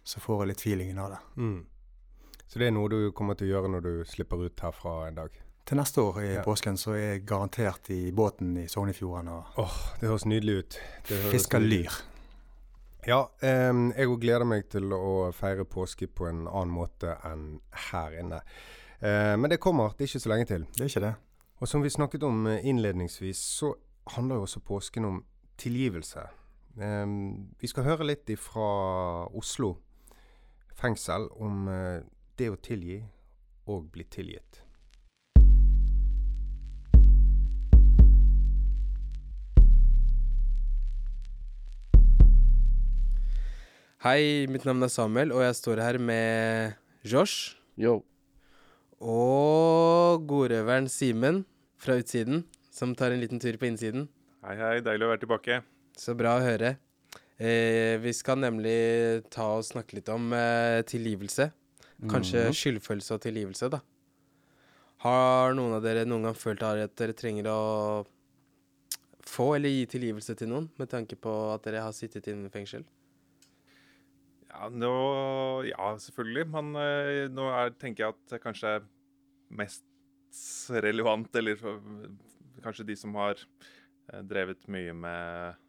Så 0.05 0.21
får 0.21 0.43
jeg 0.43 0.49
litt 0.53 0.61
feelingen 0.63 0.99
av 0.99 1.11
det. 1.11 1.19
Mm. 1.37 1.67
Så 2.55 2.61
det 2.63 2.69
er 2.69 2.75
noe 2.77 2.87
du 2.87 3.09
kommer 3.11 3.35
til 3.35 3.49
å 3.49 3.57
gjøre 3.57 3.69
når 3.73 3.81
du 3.83 3.93
slipper 4.07 4.45
ut 4.47 4.61
herfra 4.63 5.09
en 5.09 5.17
dag? 5.17 5.33
Til 5.67 5.75
neste 5.81 5.99
år 6.07 6.21
i 6.23 6.35
Ja. 6.37 6.43
påsken 6.47 6.77
så 6.79 6.93
er 6.95 7.01
jeg 7.17 7.27
garantert 7.27 7.91
i 7.91 8.13
båten 8.13 8.53
i 8.63 8.69
Sognefjorden 8.69 9.27
og 9.29 9.59
Åh, 9.59 9.73
det 9.99 10.07
høres 10.09 10.25
nydelig 10.25 10.55
ut. 10.59 10.79
Fisker 11.33 11.59
lyr. 11.59 11.91
Ja, 13.09 13.27
em, 13.43 13.91
jeg 13.97 14.07
òg 14.07 14.21
gleder 14.21 14.45
meg 14.47 14.69
til 14.71 14.87
å 14.93 15.33
feire 15.35 15.65
påske 15.65 16.07
på 16.07 16.29
en 16.29 16.47
annen 16.47 16.71
måte 16.71 17.17
enn 17.25 17.61
her 17.91 18.15
inne. 18.21 18.41
Eh, 19.03 19.35
men 19.37 19.51
det 19.51 19.59
kommer, 19.59 19.89
det 19.99 20.03
er 20.05 20.13
ikke 20.15 20.23
så 20.23 20.29
lenge 20.31 20.47
til. 20.47 20.67
Det 20.79 20.81
er 20.81 20.93
ikke 20.95 21.07
det. 21.09 21.15
Og 21.61 21.67
som 21.69 21.83
vi 21.83 21.89
snakket 21.91 22.23
om 22.23 22.47
eh, 22.47 22.61
innledningsvis, 22.65 23.37
så 23.59 23.75
handler 24.15 24.37
jo 24.37 24.43
også 24.43 24.61
påsken 24.61 25.05
om 25.05 25.25
tilgivelse. 25.59 26.29
Em, 26.79 27.49
vi 27.59 27.67
skal 27.67 27.83
høre 27.83 28.07
litt 28.07 28.31
fra 28.39 29.27
Oslo 29.35 29.75
fengsel 30.75 31.29
om 31.41 31.69
eh, 31.69 32.01
det 32.39 32.51
å 32.51 32.59
tilgi 32.59 32.99
og 33.71 33.89
bli 33.95 34.05
tilgitt. 34.11 34.61
Hei, 44.05 44.45
mitt 44.53 44.67
navn 44.69 44.85
er 44.85 44.91
Samuel, 44.93 45.31
og 45.33 45.41
jeg 45.47 45.57
står 45.57 45.81
her 45.81 45.97
med 45.97 46.75
Josh 47.09 47.55
Yo. 47.81 48.03
og 49.01 50.27
godrøveren 50.29 50.91
Simen 50.93 51.45
fra 51.81 51.97
utsiden, 52.01 52.45
som 52.69 52.93
tar 52.93 53.15
en 53.15 53.23
liten 53.23 53.41
tur 53.41 53.57
på 53.57 53.71
innsiden. 53.71 54.11
Hei, 54.45 54.59
hei. 54.61 54.75
Deilig 54.85 55.07
å 55.07 55.13
være 55.15 55.23
tilbake. 55.25 55.61
Så 55.97 56.13
bra 56.19 56.37
å 56.37 56.45
høre. 56.45 56.75
Eh, 57.41 57.97
vi 58.03 58.13
skal 58.13 58.43
nemlig 58.43 59.25
ta 59.33 59.55
og 59.57 59.65
snakke 59.65 59.97
litt 59.97 60.11
om 60.13 60.35
eh, 60.37 60.85
tilgivelse. 60.85 61.49
Kanskje 62.11 62.49
skyldfølelse 62.53 63.17
og 63.17 63.23
tilgivelse, 63.25 63.71
da. 63.73 63.81
Har 65.05 65.55
noen 65.57 65.77
av 65.77 65.85
dere 65.85 66.05
noen 66.09 66.29
gang 66.29 66.37
følt 66.37 66.63
at 66.65 66.97
dere 66.99 67.17
trenger 67.17 67.49
å 67.53 67.61
få 69.25 69.55
eller 69.57 69.73
gi 69.73 69.87
tilgivelse 69.95 70.37
til 70.39 70.51
noen, 70.51 70.69
med 70.81 70.91
tanke 70.93 71.17
på 71.21 71.33
at 71.55 71.65
dere 71.67 71.83
har 71.85 71.95
sittet 71.97 72.29
inne 72.33 72.49
i 72.49 72.53
fengsel? 72.53 72.85
Ja, 74.51 74.69
nå, 74.71 74.93
ja 75.67 75.91
selvfølgelig. 75.99 76.47
Men 76.55 76.71
eh, 76.79 77.25
nå 77.33 77.49
er, 77.51 77.75
tenker 77.81 78.07
jeg 78.07 78.15
at 78.15 78.35
det 78.35 78.43
kanskje 78.45 78.77
er 78.79 78.87
mest 79.55 79.85
relevant, 80.85 81.31
eller 81.37 81.59
kanskje 82.65 82.87
de 82.89 82.97
som 82.99 83.15
har 83.19 83.39
eh, 83.41 84.23
drevet 84.23 84.65
mye 84.71 84.95
med 84.97 85.61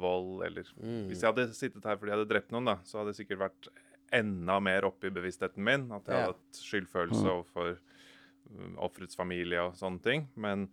vold, 0.00 0.42
eller 0.46 0.66
Mm. 0.80 1.08
Hvis 1.10 1.22
jeg 1.22 1.32
hadde 1.32 1.52
sittet 1.56 1.84
her 1.84 1.96
fordi 1.98 2.12
jeg 2.12 2.18
hadde 2.20 2.30
drept 2.30 2.52
noen, 2.54 2.68
da, 2.70 2.76
så 2.86 3.00
hadde 3.00 3.12
det 3.12 3.18
sikkert 3.18 3.42
vært 3.42 3.70
enda 4.12 4.58
mer 4.60 4.86
opp 4.88 5.04
i 5.04 5.12
bevisstheten 5.14 5.64
min. 5.64 5.88
At 5.94 6.08
jeg 6.08 6.16
hadde 6.16 6.34
hatt 6.34 6.60
skyldfølelse 6.62 7.26
overfor 7.30 7.74
um, 7.76 8.74
offerets 8.86 9.18
familie 9.18 9.62
og 9.68 9.76
sånne 9.78 10.02
ting. 10.04 10.26
Men 10.40 10.66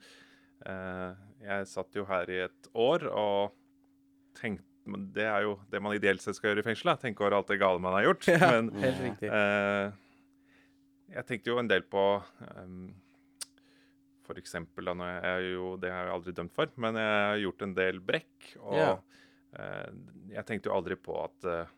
eh, 0.65 1.11
jeg 1.45 1.69
satt 1.71 1.97
jo 1.97 2.05
her 2.09 2.29
i 2.33 2.41
et 2.47 2.71
år 2.73 3.07
og 3.11 3.55
tenkte 4.37 4.65
Det 4.87 5.25
er 5.27 5.43
jo 5.43 5.57
det 5.67 5.81
man 5.83 5.97
ideelt 5.97 6.21
sett 6.23 6.37
skal 6.37 6.53
gjøre 6.53 6.61
i 6.63 6.67
fengsel. 6.69 6.93
da, 6.93 6.99
Tenke 7.01 7.25
over 7.25 7.33
alt 7.35 7.49
det 7.51 7.59
gale 7.59 7.81
man 7.83 7.97
har 7.97 8.05
gjort. 8.07 8.27
Ja, 8.31 8.51
Men 8.55 8.69
helt 8.79 9.01
riktig. 9.03 9.27
eh, 9.27 9.91
jeg 11.17 11.27
tenkte 11.27 11.51
jo 11.51 11.59
en 11.59 11.67
del 11.71 11.83
på 11.87 12.05
um, 12.55 12.87
for 14.27 14.39
eksempel, 14.39 14.87
da, 14.89 14.93
når 14.97 15.09
jeg, 15.11 15.19
jeg 15.23 15.35
er 15.37 15.49
jo, 15.53 15.67
det 15.79 15.91
har 15.93 16.07
jeg 16.09 16.15
aldri 16.17 16.33
dømt 16.35 16.55
for, 16.55 16.71
men 16.83 16.97
jeg 16.99 17.11
har 17.15 17.41
gjort 17.45 17.63
en 17.63 17.75
del 17.77 17.99
brekk. 18.03 18.47
Og 18.59 18.75
yeah. 18.75 18.97
eh, 19.55 19.91
jeg 20.33 20.47
tenkte 20.49 20.69
jo 20.71 20.75
aldri 20.75 20.97
på 20.99 21.15
at 21.23 21.47
eh, 21.47 21.75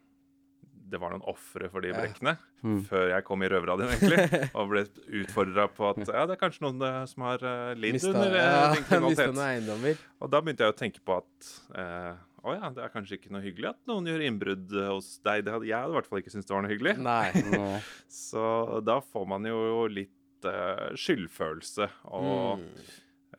det 0.90 1.00
var 1.02 1.14
noen 1.14 1.24
ofre 1.30 1.70
for 1.74 1.86
de 1.86 1.92
brekkene, 1.96 2.36
Mm. 2.60 2.82
før 2.90 3.06
jeg 3.14 3.24
kom 3.24 3.44
i 3.46 3.48
røverradioen, 3.54 3.92
egentlig. 3.96 4.40
Og 4.60 4.66
ble 4.74 4.82
utfordra 5.22 5.68
på 5.72 5.86
at 5.94 6.02
ja, 6.10 6.26
det 6.28 6.34
er 6.36 6.40
kanskje 6.42 6.66
noen 6.66 6.82
eh, 6.84 6.98
som 7.08 7.24
har 7.24 7.46
uh, 7.46 7.74
lidd 7.80 8.02
under 8.10 8.34
ja, 8.36 8.48
uh, 8.48 8.74
Ja, 8.76 8.82
kriminalitet. 8.90 9.40
eiendommer. 9.46 10.02
Og 10.20 10.34
da 10.34 10.42
begynte 10.44 10.66
jeg 10.68 10.74
å 10.74 10.80
tenke 10.82 11.04
på 11.08 11.16
at 11.22 11.52
uh, 11.78 12.18
å 12.44 12.54
ja, 12.58 12.70
det 12.76 12.84
er 12.86 12.92
kanskje 12.94 13.18
ikke 13.18 13.32
noe 13.36 13.44
hyggelig 13.44 13.70
at 13.74 13.80
noen 13.90 14.06
gjør 14.08 14.22
innbrudd 14.28 14.72
eh, 14.76 14.90
hos 14.94 15.08
deg. 15.28 15.42
Det 15.44 15.52
hadde, 15.56 15.68
jeg 15.68 15.76
hadde 15.76 15.92
i 15.92 15.98
hvert 15.98 16.08
fall 16.12 16.22
ikke 16.22 16.32
syntes 16.36 16.48
det 16.48 16.56
var 16.56 16.64
noe 16.68 16.72
hyggelig. 16.72 16.94
Nei. 17.04 17.80
Så 18.28 18.44
da 18.88 19.00
får 19.04 19.26
man 19.28 19.48
jo 19.50 19.60
litt 19.92 20.48
uh, 20.48 20.90
skyldfølelse 21.00 21.90
og 22.16 22.64
Mm. 22.64 22.72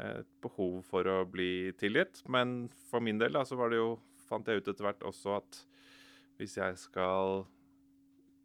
et 0.01 0.29
behov 0.41 0.79
for 0.89 1.05
å 1.13 1.19
bli 1.29 1.73
tilgitt. 1.81 2.23
Men 2.29 2.71
for 2.91 3.01
min 3.05 3.19
del 3.21 3.33
da, 3.37 3.43
så 3.45 3.57
var 3.61 3.69
det 3.73 3.81
jo, 3.83 3.99
fant 4.29 4.47
jeg 4.49 4.63
ut 4.63 4.69
etter 4.73 4.87
hvert 4.87 5.03
også 5.05 5.35
at 5.41 5.59
hvis 6.41 6.57
jeg 6.57 6.77
skal 6.81 7.45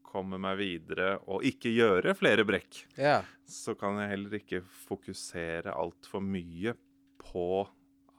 komme 0.05 0.37
meg 0.39 0.59
videre 0.59 1.15
og 1.27 1.43
ikke 1.47 1.71
gjøre 1.75 2.13
flere 2.15 2.45
brekk, 2.47 2.83
Ja. 2.99 3.21
så 3.47 3.75
kan 3.77 3.97
jeg 3.99 4.09
heller 4.13 4.37
ikke 4.39 4.61
fokusere 4.85 5.73
altfor 5.75 6.21
mye 6.23 6.75
på 7.19 7.65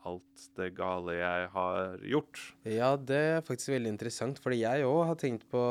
alt 0.06 0.48
det 0.56 0.74
gale 0.76 1.16
jeg 1.18 1.48
har 1.50 1.96
gjort. 2.06 2.40
Ja, 2.64 2.92
det 2.96 3.16
er 3.16 3.40
faktisk 3.42 3.72
veldig 3.74 3.90
interessant, 3.94 4.38
fordi 4.38 4.60
jeg 4.62 4.84
òg 4.86 5.06
har 5.08 5.16
tenkt 5.18 5.48
på 5.50 5.62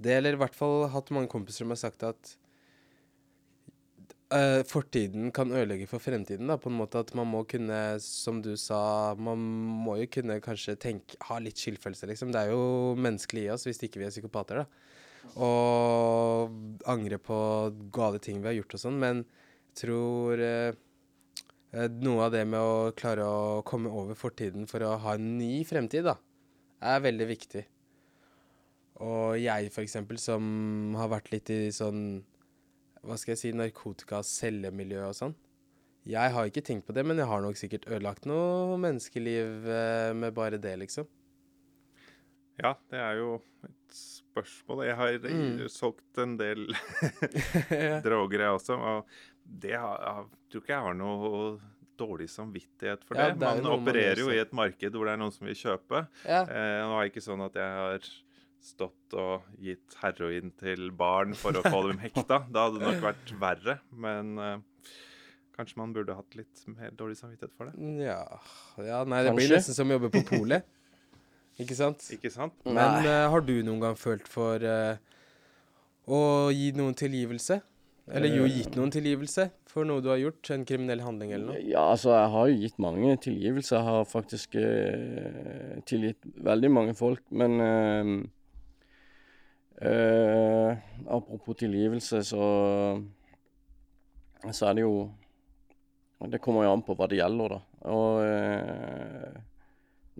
det, 0.00 0.14
eller 0.16 0.32
i 0.32 0.40
hvert 0.40 0.54
fall 0.56 0.88
hatt 0.88 1.10
mange 1.12 1.28
kompiser 1.28 1.64
som 1.66 1.74
har 1.74 1.80
sagt 1.82 2.02
at 2.08 2.36
eh, 4.34 4.60
fortiden 4.68 5.30
kan 5.34 5.52
ødelegge 5.52 5.88
for 5.90 6.02
fremtiden, 6.02 6.50
da, 6.50 6.56
på 6.60 6.70
en 6.70 6.78
måte 6.78 7.02
at 7.02 7.12
man 7.18 7.28
må 7.30 7.42
kunne, 7.48 7.80
som 8.04 8.40
du 8.44 8.52
sa, 8.60 9.14
man 9.18 9.42
må 9.84 9.96
jo 10.00 10.08
kunne 10.18 10.40
kanskje 10.44 10.76
tenke, 10.80 11.18
ha 11.28 11.40
litt 11.42 11.60
skyldfølelse, 11.60 12.08
liksom. 12.10 12.32
Det 12.34 12.44
er 12.44 12.54
jo 12.54 12.94
menneskelig 13.00 13.46
i 13.46 13.50
oss 13.54 13.66
hvis 13.68 13.82
ikke 13.86 14.02
vi 14.02 14.08
er 14.08 14.14
psykopater, 14.14 14.62
da. 14.62 14.86
Og 15.40 16.80
angre 16.88 17.20
på 17.22 17.40
gale 17.94 18.20
ting 18.22 18.40
vi 18.40 18.50
har 18.50 18.56
gjort 18.56 18.78
og 18.78 18.84
sånn, 18.84 19.00
men 19.02 19.24
jeg 19.70 19.82
tror 19.84 20.40
eh, 20.42 20.78
noe 22.00 22.24
av 22.26 22.32
det 22.34 22.46
med 22.48 22.58
å 22.58 22.94
klare 22.98 23.26
å 23.26 23.60
komme 23.66 23.92
over 23.92 24.18
fortiden 24.18 24.66
for 24.70 24.82
å 24.82 24.96
ha 25.04 25.14
en 25.18 25.36
ny 25.38 25.60
fremtid, 25.68 26.08
da, 26.08 26.16
er 26.80 27.04
veldig 27.04 27.28
viktig. 27.30 27.66
Og 29.00 29.38
jeg, 29.40 29.70
for 29.72 29.84
eksempel, 29.84 30.18
som 30.20 30.96
har 30.98 31.08
vært 31.12 31.30
litt 31.32 31.52
i 31.54 31.62
sånn 31.72 32.20
Hva 33.06 33.16
skal 33.16 33.32
jeg 33.32 33.38
si 33.40 33.52
narkotika, 33.56 34.20
cellemiljø 34.26 35.06
og 35.08 35.14
sånn. 35.16 35.34
Jeg 36.08 36.32
har 36.32 36.48
ikke 36.48 36.62
tenkt 36.64 36.86
på 36.88 36.94
det, 36.96 37.04
men 37.06 37.16
jeg 37.20 37.28
har 37.28 37.40
nok 37.44 37.56
sikkert 37.60 37.86
ødelagt 37.88 38.26
noe 38.28 38.76
menneskeliv 38.80 39.66
eh, 39.68 40.12
med 40.16 40.34
bare 40.36 40.58
det, 40.60 40.74
liksom. 40.80 41.08
Ja, 42.60 42.74
det 42.92 43.00
er 43.00 43.16
jo 43.20 43.34
et 43.64 43.96
spørsmål. 43.96 44.82
Jeg 44.86 44.96
har 44.96 45.18
Mm. 45.30 45.68
solgt 45.72 46.18
en 46.20 46.36
del 46.40 46.66
droger, 48.04 48.40
jeg 48.44 48.56
også. 48.56 48.76
Og 48.76 49.06
det 49.60 49.76
har, 49.76 49.96
jeg 50.00 50.50
tror 50.52 50.64
ikke 50.64 50.74
jeg 50.76 50.84
har 50.88 50.94
noe 50.98 51.60
dårlig 52.00 52.28
samvittighet 52.32 53.04
for 53.04 53.16
Ja, 53.16 53.30
det. 53.30 53.40
det 53.40 53.48
er 53.48 53.56
jo 53.56 53.62
Man 53.64 53.72
opererer 53.80 54.16
man 54.16 54.24
jo 54.24 54.30
i 54.36 54.40
et 54.40 54.52
marked 54.56 54.92
hvor 54.96 55.04
det 55.08 55.12
er 55.12 55.20
noen 55.20 55.32
som 55.36 55.46
vil 55.48 55.56
kjøpe. 55.56 56.06
ja. 56.24 56.42
Eh, 56.48 56.80
nå 56.84 56.96
er 56.96 57.02
det 57.04 57.12
ikke 57.12 57.24
sånn 57.28 57.44
at 57.44 57.54
jeg 57.60 57.76
har 57.80 58.08
stått 58.64 59.14
og 59.18 59.46
gitt 59.60 59.96
heroin 60.02 60.52
til 60.60 60.90
barn 60.96 61.32
for 61.38 61.56
å 61.56 61.62
få 61.64 61.84
dem 61.88 62.00
hekta. 62.04 62.42
Da 62.52 62.66
hadde 62.66 62.80
det 62.80 62.88
nok 62.88 63.04
vært 63.04 63.32
verre. 63.40 63.76
Men 63.90 64.34
uh, 64.38 64.90
kanskje 65.56 65.80
man 65.80 65.94
burde 65.96 66.16
hatt 66.18 66.36
litt 66.38 66.66
mer 66.70 66.92
dårlig 66.96 67.18
samvittighet 67.20 67.56
for 67.56 67.70
det. 67.70 67.94
ja. 68.04 68.20
ja 68.84 69.00
Nei, 69.04 69.24
det 69.26 69.34
blir 69.36 69.48
Kanskje. 69.48 69.62
nesten 69.62 69.80
som 69.80 69.90
å 69.90 69.98
jobbe 69.98 70.12
på 70.18 70.26
polet. 70.34 70.68
Ikke 71.60 71.76
sant? 71.76 72.04
Ikke 72.14 72.32
sant? 72.32 72.54
Men 72.64 73.04
uh, 73.04 73.28
har 73.32 73.44
du 73.44 73.56
noen 73.64 73.82
gang 73.82 73.98
følt 73.98 74.28
for 74.30 74.62
uh, 74.64 74.96
å 76.08 76.22
gi 76.54 76.70
noen 76.76 76.96
tilgivelse? 76.96 77.60
Eller 78.10 78.32
jo, 78.34 78.46
gitt 78.50 78.74
noen 78.74 78.90
tilgivelse 78.90 79.44
for 79.70 79.86
noe 79.86 80.02
du 80.02 80.08
har 80.10 80.18
gjort? 80.18 80.48
En 80.50 80.64
kriminell 80.66 81.02
handling 81.04 81.34
eller 81.36 81.52
noe? 81.52 81.60
Ja, 81.62 81.84
altså, 81.92 82.10
jeg 82.16 82.32
har 82.32 82.48
jo 82.50 82.56
gitt 82.64 82.80
mange 82.82 83.12
tilgivelser. 83.22 83.76
Jeg 83.76 83.86
har 83.86 84.08
faktisk 84.10 84.56
uh, 84.58 85.80
tilgitt 85.88 86.28
veldig 86.48 86.70
mange 86.74 86.96
folk, 86.98 87.22
men 87.30 87.60
eh, 89.80 90.76
Apropos 91.06 91.56
tilgivelse, 91.56 92.22
så 92.24 92.44
Så 94.52 94.66
er 94.68 94.74
det 94.74 94.82
jo 94.82 95.10
Det 96.30 96.40
kommer 96.40 96.64
jo 96.64 96.72
an 96.72 96.82
på 96.84 96.94
hva 96.94 97.08
det 97.08 97.20
gjelder, 97.20 97.54
da. 97.54 97.60
Og 97.88 98.20
uh, 98.20 99.40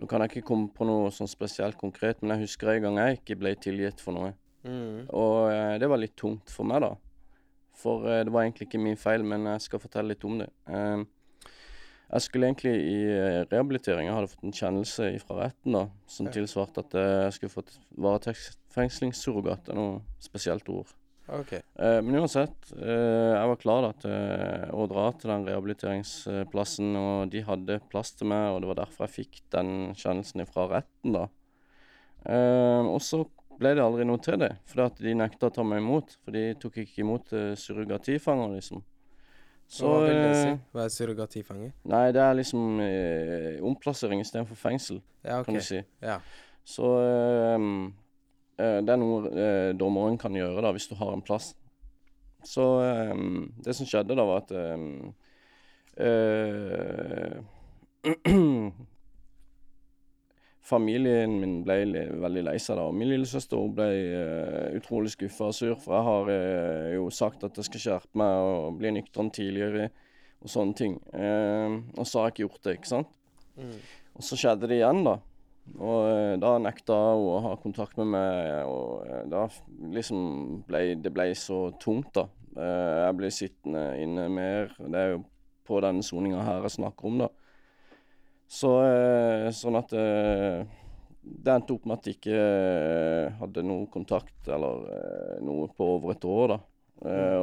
Nå 0.01 0.07
kan 0.09 0.23
jeg 0.23 0.31
ikke 0.31 0.47
komme 0.47 0.71
på 0.73 0.87
noe 0.89 1.11
sånn 1.13 1.29
spesielt 1.29 1.77
konkret, 1.77 2.23
men 2.23 2.33
jeg 2.33 2.47
husker 2.47 2.71
en 2.73 2.87
gang 2.87 2.97
jeg 2.97 3.19
ikke 3.19 3.37
ble 3.37 3.51
tilgitt 3.61 4.01
for 4.01 4.17
noe. 4.17 4.31
Mm. 4.65 5.05
Og 5.13 5.35
uh, 5.53 5.75
det 5.77 5.89
var 5.91 6.01
litt 6.01 6.15
tungt 6.17 6.49
for 6.49 6.65
meg, 6.65 6.81
da. 6.81 6.95
For 7.77 8.07
det 8.25 8.33
var 8.33 8.47
egentlig 8.47 8.65
ikke 8.65 8.81
min 8.81 8.97
feil, 8.97 9.21
men 9.21 9.45
jeg 9.53 9.61
skal 9.67 9.81
fortelle 9.81 10.15
litt 10.15 10.25
om 10.25 10.41
det. 10.41 10.49
Jeg 12.11 12.21
skulle 12.25 12.49
egentlig 12.49 12.73
i 12.75 12.95
eh, 13.07 13.45
rehabilitering. 13.51 14.09
Jeg 14.09 14.15
hadde 14.17 14.31
fått 14.33 14.43
en 14.43 14.55
kjennelse 14.55 15.11
fra 15.23 15.37
retten 15.45 15.77
da, 15.77 15.85
som 16.11 16.27
tilsvarte 16.33 16.83
at 16.83 16.97
jeg 16.99 17.37
skulle 17.37 17.53
fått 17.53 17.77
varetektsfengslingssurrogat. 17.95 18.60
Det 18.75 19.73
er 19.73 19.77
noe 19.77 20.01
spesielt 20.23 20.67
ord. 20.71 20.91
OK. 21.31 21.53
Eh, 21.53 21.99
men 22.03 22.17
uansett, 22.19 22.71
eh, 22.75 23.33
jeg 23.37 23.51
var 23.51 23.59
klar 23.61 23.85
da, 23.85 23.91
til 24.01 24.73
å 24.75 24.87
dra 24.91 25.05
til 25.15 25.31
den 25.31 25.45
rehabiliteringsplassen, 25.47 26.95
og 26.99 27.29
de 27.31 27.43
hadde 27.47 27.77
plass 27.91 28.11
til 28.17 28.27
meg, 28.31 28.49
og 28.51 28.63
det 28.63 28.71
var 28.71 28.81
derfor 28.81 29.07
jeg 29.07 29.15
fikk 29.21 29.41
den 29.53 29.93
kjennelsen 29.95 30.47
fra 30.49 30.67
retten, 30.73 31.15
da. 31.15 31.27
Eh, 32.25 32.89
og 32.89 32.99
så 33.05 33.23
ble 33.61 33.75
det 33.77 33.83
aldri 33.85 34.05
noe 34.09 34.21
til 34.23 34.39
det, 34.41 34.51
fordi 34.69 34.85
at 34.87 35.01
de 35.05 35.15
nekta 35.17 35.51
å 35.51 35.53
ta 35.53 35.63
meg 35.65 35.83
imot. 35.83 36.17
For 36.25 36.35
de 36.35 36.47
tok 36.61 36.81
ikke 36.81 37.03
imot 37.03 37.31
uh, 37.37 37.51
surrogatifanger, 37.59 38.55
liksom. 38.57 38.81
Så, 39.71 39.87
hva 39.87 39.99
vil 40.03 40.17
det 40.17 40.31
si? 40.35 40.47
eh, 40.49 40.61
Hva 40.73 40.83
er 40.83 40.91
surrogatifange? 40.91 41.67
Nei, 41.87 42.05
det 42.11 42.19
er 42.25 42.33
liksom 42.35 42.81
eh, 42.83 43.61
omplassering 43.63 44.19
istedenfor 44.23 44.57
fengsel, 44.59 44.99
Ja, 45.23 45.37
kan 45.45 45.55
du 45.55 45.61
si. 45.63 45.79
Ja. 46.03 46.17
Så 46.67 46.89
eh, 47.05 47.53
eh, 47.53 47.67
det 48.81 48.93
er 48.93 48.99
noe 49.01 49.31
eh, 49.31 49.71
dommeren 49.77 50.17
kan 50.21 50.35
gjøre 50.35 50.61
da, 50.63 50.71
hvis 50.75 50.89
du 50.91 50.95
har 50.99 51.13
en 51.15 51.25
plass. 51.25 51.53
Så 52.43 52.67
eh, 52.83 53.15
det 53.65 53.75
som 53.77 53.87
skjedde 53.89 54.17
da, 54.17 54.25
var 54.27 54.43
at 54.43 54.51
eh, 54.57 54.79
eh, 56.07 57.35
Familien 60.71 61.33
min 61.41 61.55
ble 61.65 62.05
veldig 62.21 62.43
lei 62.45 62.57
seg 62.61 62.77
da. 62.79 62.85
Min 62.95 63.09
lillesøster 63.09 63.71
ble 63.75 63.87
uh, 64.13 64.67
utrolig 64.77 65.11
skuffa 65.11 65.49
og 65.49 65.55
sur, 65.57 65.73
for 65.81 65.97
jeg 65.97 66.05
har 66.07 66.29
uh, 66.31 66.85
jo 66.93 67.09
sagt 67.11 67.43
at 67.43 67.57
jeg 67.59 67.67
skal 67.67 67.83
skjerpe 67.83 68.21
meg 68.21 68.45
og 68.45 68.77
bli 68.79 68.93
nøktern 68.95 69.31
tidligere 69.35 69.89
og 70.39 70.53
sånne 70.53 70.77
ting. 70.77 70.93
Uh, 71.11 71.81
og 71.97 72.05
så 72.07 72.21
har 72.21 72.29
jeg 72.29 72.35
ikke 72.35 72.45
gjort 72.45 72.63
det, 72.63 72.75
ikke 72.77 72.91
sant. 72.93 73.11
Mm. 73.57 73.75
Og 74.15 74.27
så 74.29 74.39
skjedde 74.39 74.69
det 74.71 74.77
igjen, 74.79 75.01
da. 75.09 75.17
Og 75.81 76.07
eh, 76.09 76.35
da 76.41 76.55
nekta 76.61 76.95
hun 77.15 77.27
å 77.31 77.41
ha 77.45 77.51
kontakt 77.61 77.97
med 78.01 78.11
meg, 78.13 78.69
og 78.69 79.05
eh, 79.07 79.23
da 79.31 79.45
liksom 79.95 80.63
ble 80.67 80.83
det 81.01 81.13
ble 81.13 81.29
så 81.37 81.69
tungt, 81.81 82.11
da. 82.17 82.27
Eh, 82.57 82.97
jeg 83.05 83.17
ble 83.19 83.31
sittende 83.33 83.85
inne 84.01 84.27
mer. 84.33 84.73
Det 84.77 84.99
er 84.99 85.13
jo 85.15 85.23
på 85.67 85.79
denne 85.83 86.03
soninga 86.05 86.43
her 86.45 86.67
jeg 86.67 86.77
snakker 86.79 87.09
om, 87.09 87.23
da. 87.23 87.31
Så 88.51 88.67
sånn 89.55 89.77
at 89.79 89.93
det 89.95 91.51
endte 91.53 91.71
opp 91.71 91.85
med 91.87 92.01
at 92.01 92.07
jeg 92.09 92.17
ikke 92.17 92.39
hadde 93.39 93.63
noe 93.63 93.85
kontakt 93.93 94.49
eller 94.51 95.39
noe 95.39 95.69
på 95.71 95.87
over 95.93 96.11
et 96.11 96.27
år, 96.27 96.51
da. 96.51 96.57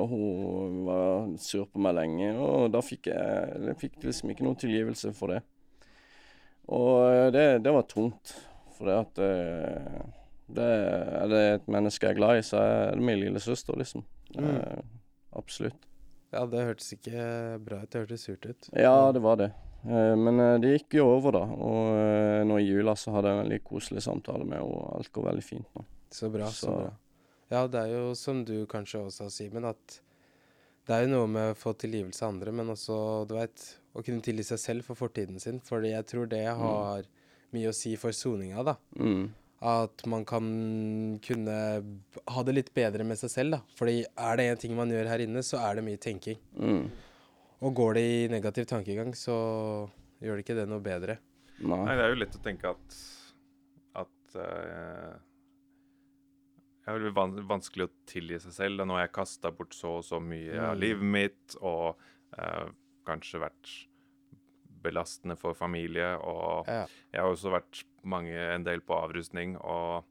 Og 0.02 0.12
hun 0.12 0.82
var 0.84 1.30
sur 1.40 1.64
på 1.64 1.80
meg 1.80 1.96
lenge, 1.96 2.28
og 2.36 2.68
da 2.74 2.82
fikk 2.84 3.08
jeg, 3.08 3.62
jeg 3.70 3.78
fikk 3.80 3.96
liksom 4.04 4.34
ikke 4.34 4.44
noen 4.44 4.60
tilgivelse 4.60 5.14
for 5.16 5.32
det. 5.32 5.40
Og 6.68 6.94
eh, 7.08 7.30
det, 7.34 7.44
det 7.64 7.72
var 7.74 7.86
tungt, 7.88 8.34
for 8.76 8.88
det 8.90 8.96
at 9.02 9.20
eh, 9.24 10.02
det, 10.48 10.66
Er 11.22 11.28
det 11.32 11.40
et 11.58 11.66
menneske 11.68 12.06
jeg 12.08 12.16
er 12.16 12.20
glad 12.20 12.38
i, 12.40 12.44
så 12.46 12.60
er 12.62 12.96
det 12.96 13.04
min 13.04 13.20
lillesøster, 13.20 13.76
liksom. 13.80 14.04
Mm. 14.36 14.50
Eh, 14.54 14.82
absolutt. 15.36 15.86
Ja, 16.32 16.44
det 16.48 16.66
hørtes 16.66 16.92
ikke 16.92 17.22
bra 17.64 17.82
ut. 17.82 17.90
Det 17.92 18.02
hørtes 18.04 18.26
surt 18.28 18.44
ut. 18.48 18.68
Ja, 18.76 19.12
det 19.16 19.20
var 19.24 19.36
det. 19.40 19.50
Eh, 19.88 20.14
men 20.20 20.40
det 20.60 20.74
gikk 20.74 20.98
jo 21.00 21.06
over, 21.16 21.36
da. 21.38 21.44
Og 21.48 22.48
nå 22.48 22.58
i 22.60 22.66
jula 22.68 22.96
så 23.00 23.12
hadde 23.16 23.30
jeg 23.32 23.38
en 23.38 23.44
veldig 23.46 23.60
koselig 23.68 24.04
samtale 24.04 24.44
med 24.44 24.58
henne, 24.60 24.68
og 24.68 24.98
alt 24.98 25.12
går 25.16 25.28
veldig 25.30 25.44
fint 25.44 25.68
nå. 25.76 25.84
Så 26.12 26.28
bra. 26.32 26.48
så 26.52 26.66
Så- 26.66 26.76
bra. 26.82 26.90
Ja, 27.50 27.62
det 27.66 27.80
er 27.80 27.94
jo 27.96 28.14
som 28.14 28.42
du 28.44 28.66
kanskje 28.68 29.00
også 29.06 29.24
har, 29.24 29.30
Simen, 29.32 29.64
at 29.64 30.00
det 30.88 30.94
er 30.96 31.06
jo 31.06 31.14
noe 31.14 31.28
med 31.32 31.52
å 31.54 31.56
få 31.56 31.72
tilgivelse 31.76 32.22
av 32.24 32.34
andre, 32.34 32.52
men 32.52 32.68
også, 32.72 33.26
du 33.28 33.34
veit, 33.36 33.62
å 33.98 34.04
kunne 34.06 34.22
tilgi 34.24 34.44
seg 34.52 34.60
selv 34.62 34.86
for 34.86 34.98
fortiden 34.98 35.40
sin. 35.42 35.58
Fordi 35.64 35.90
jeg 35.92 36.06
tror 36.10 36.30
det 36.30 36.44
har 36.46 37.06
mye 37.54 37.70
å 37.70 37.74
si 37.76 37.94
for 38.00 38.14
soninga, 38.14 38.62
da. 38.66 38.76
Mm. 39.00 39.28
At 39.68 40.04
man 40.06 40.22
kan 40.28 40.48
kunne 41.24 41.54
ha 42.30 42.42
det 42.46 42.54
litt 42.54 42.72
bedre 42.76 43.02
med 43.08 43.18
seg 43.18 43.32
selv, 43.32 43.56
da. 43.56 43.60
Fordi 43.78 44.02
er 44.06 44.38
det 44.38 44.48
én 44.52 44.60
ting 44.62 44.76
man 44.78 44.92
gjør 44.92 45.08
her 45.10 45.24
inne, 45.24 45.42
så 45.42 45.58
er 45.66 45.78
det 45.80 45.86
mye 45.88 45.98
tenking. 46.00 46.38
Mm. 46.54 46.84
Og 47.66 47.74
går 47.74 47.96
det 47.98 48.04
i 48.06 48.18
negativ 48.30 48.68
tankegang, 48.70 49.10
så 49.18 49.34
gjør 50.22 50.38
det 50.38 50.44
ikke 50.46 50.58
det 50.60 50.68
noe 50.70 50.82
bedre. 50.84 51.18
Nei. 51.58 51.80
Nei, 51.88 51.96
det 51.98 52.04
er 52.04 52.12
jo 52.14 52.20
lett 52.22 52.36
å 52.38 52.44
tenke 52.44 52.70
at 52.70 52.98
at 53.98 54.36
eh, 54.38 55.16
Det 56.84 56.92
er 56.92 56.98
veldig 57.00 57.10
van 57.16 57.32
vanskelig 57.50 57.88
å 57.88 57.90
tilgi 58.08 58.38
seg 58.44 58.54
selv. 58.54 58.78
da 58.78 58.86
Nå 58.86 58.94
har 58.94 59.08
jeg 59.08 59.16
kasta 59.18 59.50
bort 59.52 59.74
så 59.74 59.96
og 59.98 60.04
så 60.06 60.20
mye 60.22 60.54
av 60.54 60.76
Mm. 60.76 60.80
livet 60.84 61.02
mitt, 61.16 61.56
og 61.60 61.98
uh, 62.38 62.68
kanskje 63.08 63.40
vært 63.42 63.72
belastende 64.82 65.36
for 65.38 65.54
familie. 65.54 66.14
Og 66.22 66.66
Ja. 66.68 66.86
jeg 67.12 67.20
har 67.20 67.28
også 67.30 67.50
vært 67.52 67.84
mange, 68.04 68.32
en 68.54 68.64
del 68.64 68.80
på 68.80 68.94
avrustning. 68.96 69.56
og 69.60 70.04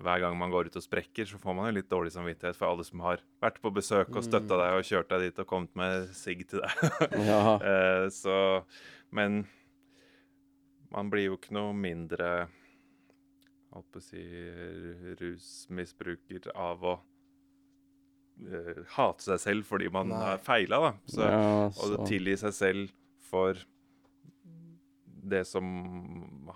hver 0.00 0.20
gang 0.20 0.38
man 0.38 0.50
går 0.50 0.66
ut 0.70 0.76
og 0.76 0.82
sprekker, 0.82 1.26
så 1.26 1.36
får 1.36 1.54
man 1.54 1.66
jo 1.66 1.74
litt 1.80 1.88
dårlig 1.90 2.12
samvittighet 2.14 2.56
for 2.56 2.70
alle 2.70 2.84
som 2.84 3.00
har 3.00 3.18
vært 3.42 3.58
på 3.60 3.72
besøk 3.74 4.08
og 4.16 4.22
støtta 4.24 4.54
Mm. 4.54 4.60
deg 4.62 4.72
og 4.78 4.84
kjørt 4.86 5.08
deg 5.08 5.20
dit 5.20 5.38
og 5.40 5.46
kommet 5.46 5.74
med 5.76 6.08
sigg 6.14 6.46
til 6.48 6.60
deg. 6.60 6.70
Ja. 7.26 7.56
Eh, 7.58 8.06
så 8.08 8.64
Men 9.12 9.46
man 10.92 11.10
blir 11.10 11.26
jo 11.26 11.36
ikke 11.36 11.52
noe 11.52 11.72
mindre 11.74 12.48
Holdt 13.72 13.92
på 13.92 13.98
å 13.98 14.02
si 14.02 14.22
rusmisbruker 15.20 16.48
av 16.56 16.82
å 16.82 16.94
eh, 18.50 18.80
hate 18.96 19.22
seg 19.22 19.38
selv 19.42 19.66
fordi 19.68 19.90
man 19.92 20.08
Nei. 20.10 20.18
har 20.24 20.38
feila, 20.42 20.80
da. 20.80 20.92
Så, 21.06 21.26
ja, 21.28 21.66
og 21.68 22.06
tilgi 22.08 22.36
seg 22.40 22.54
selv 22.56 22.90
for 23.30 23.54
det 25.22 25.42
som 25.48 25.66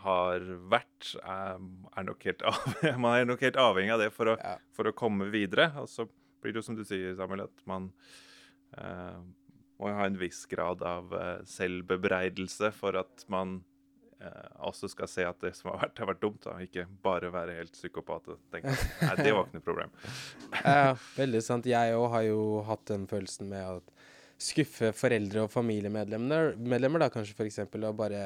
har 0.04 0.40
vært, 0.72 1.10
er, 1.20 1.58
er 1.96 2.06
nok 2.08 2.24
helt 2.24 2.42
av, 2.48 2.60
Man 3.02 3.18
er 3.18 3.28
nok 3.28 3.42
helt 3.44 3.58
avhengig 3.60 3.92
av 3.96 4.00
det 4.04 4.10
for 4.14 4.32
å, 4.32 4.38
Ja. 4.40 4.56
for 4.76 4.88
å 4.90 4.94
komme 4.96 5.28
videre. 5.32 5.70
Og 5.82 5.88
så 5.92 6.06
blir 6.40 6.52
det 6.54 6.60
jo 6.62 6.66
som 6.70 6.76
du 6.78 6.84
sier, 6.84 7.14
Samuel, 7.18 7.46
at 7.46 7.62
man 7.68 7.90
eh, 8.78 9.20
må 9.80 9.92
ha 9.96 10.06
en 10.08 10.18
viss 10.20 10.44
grad 10.50 10.82
av 10.86 11.12
eh, 11.18 11.38
selvbebreidelse 11.50 12.70
for 12.76 12.96
at 13.00 13.24
man 13.32 13.56
eh, 14.20 14.50
også 14.64 14.88
skal 14.92 15.08
se 15.10 15.24
at 15.28 15.40
det 15.44 15.54
som 15.58 15.72
har 15.72 15.80
vært, 15.86 15.98
har 16.02 16.10
vært 16.12 16.22
dumt. 16.24 16.42
da, 16.46 16.56
Ikke 16.64 16.86
bare 17.04 17.32
være 17.34 17.56
helt 17.58 17.74
psykopat 17.76 18.28
og 18.34 18.42
tenke 18.54 18.72
at 18.74 19.02
nei, 19.02 19.16
det 19.24 19.34
var 19.36 19.48
ikke 19.48 19.58
noe 19.60 19.68
problem. 19.68 19.94
Ja, 20.64 20.94
veldig 21.20 21.42
sant. 21.44 21.66
Jeg 21.68 21.96
òg 21.98 22.08
har 22.14 22.26
jo 22.28 22.40
hatt 22.68 22.86
den 22.92 23.08
følelsen 23.10 23.50
med 23.52 23.66
å 23.68 23.80
skuffe 24.40 24.90
foreldre 24.96 25.44
og 25.44 25.52
familiemedlemmer, 25.52 26.54
medlemmer 26.58 27.04
da 27.04 27.10
kanskje 27.12 27.46
eksempel, 27.46 27.86
og 27.88 27.98
bare 27.98 28.20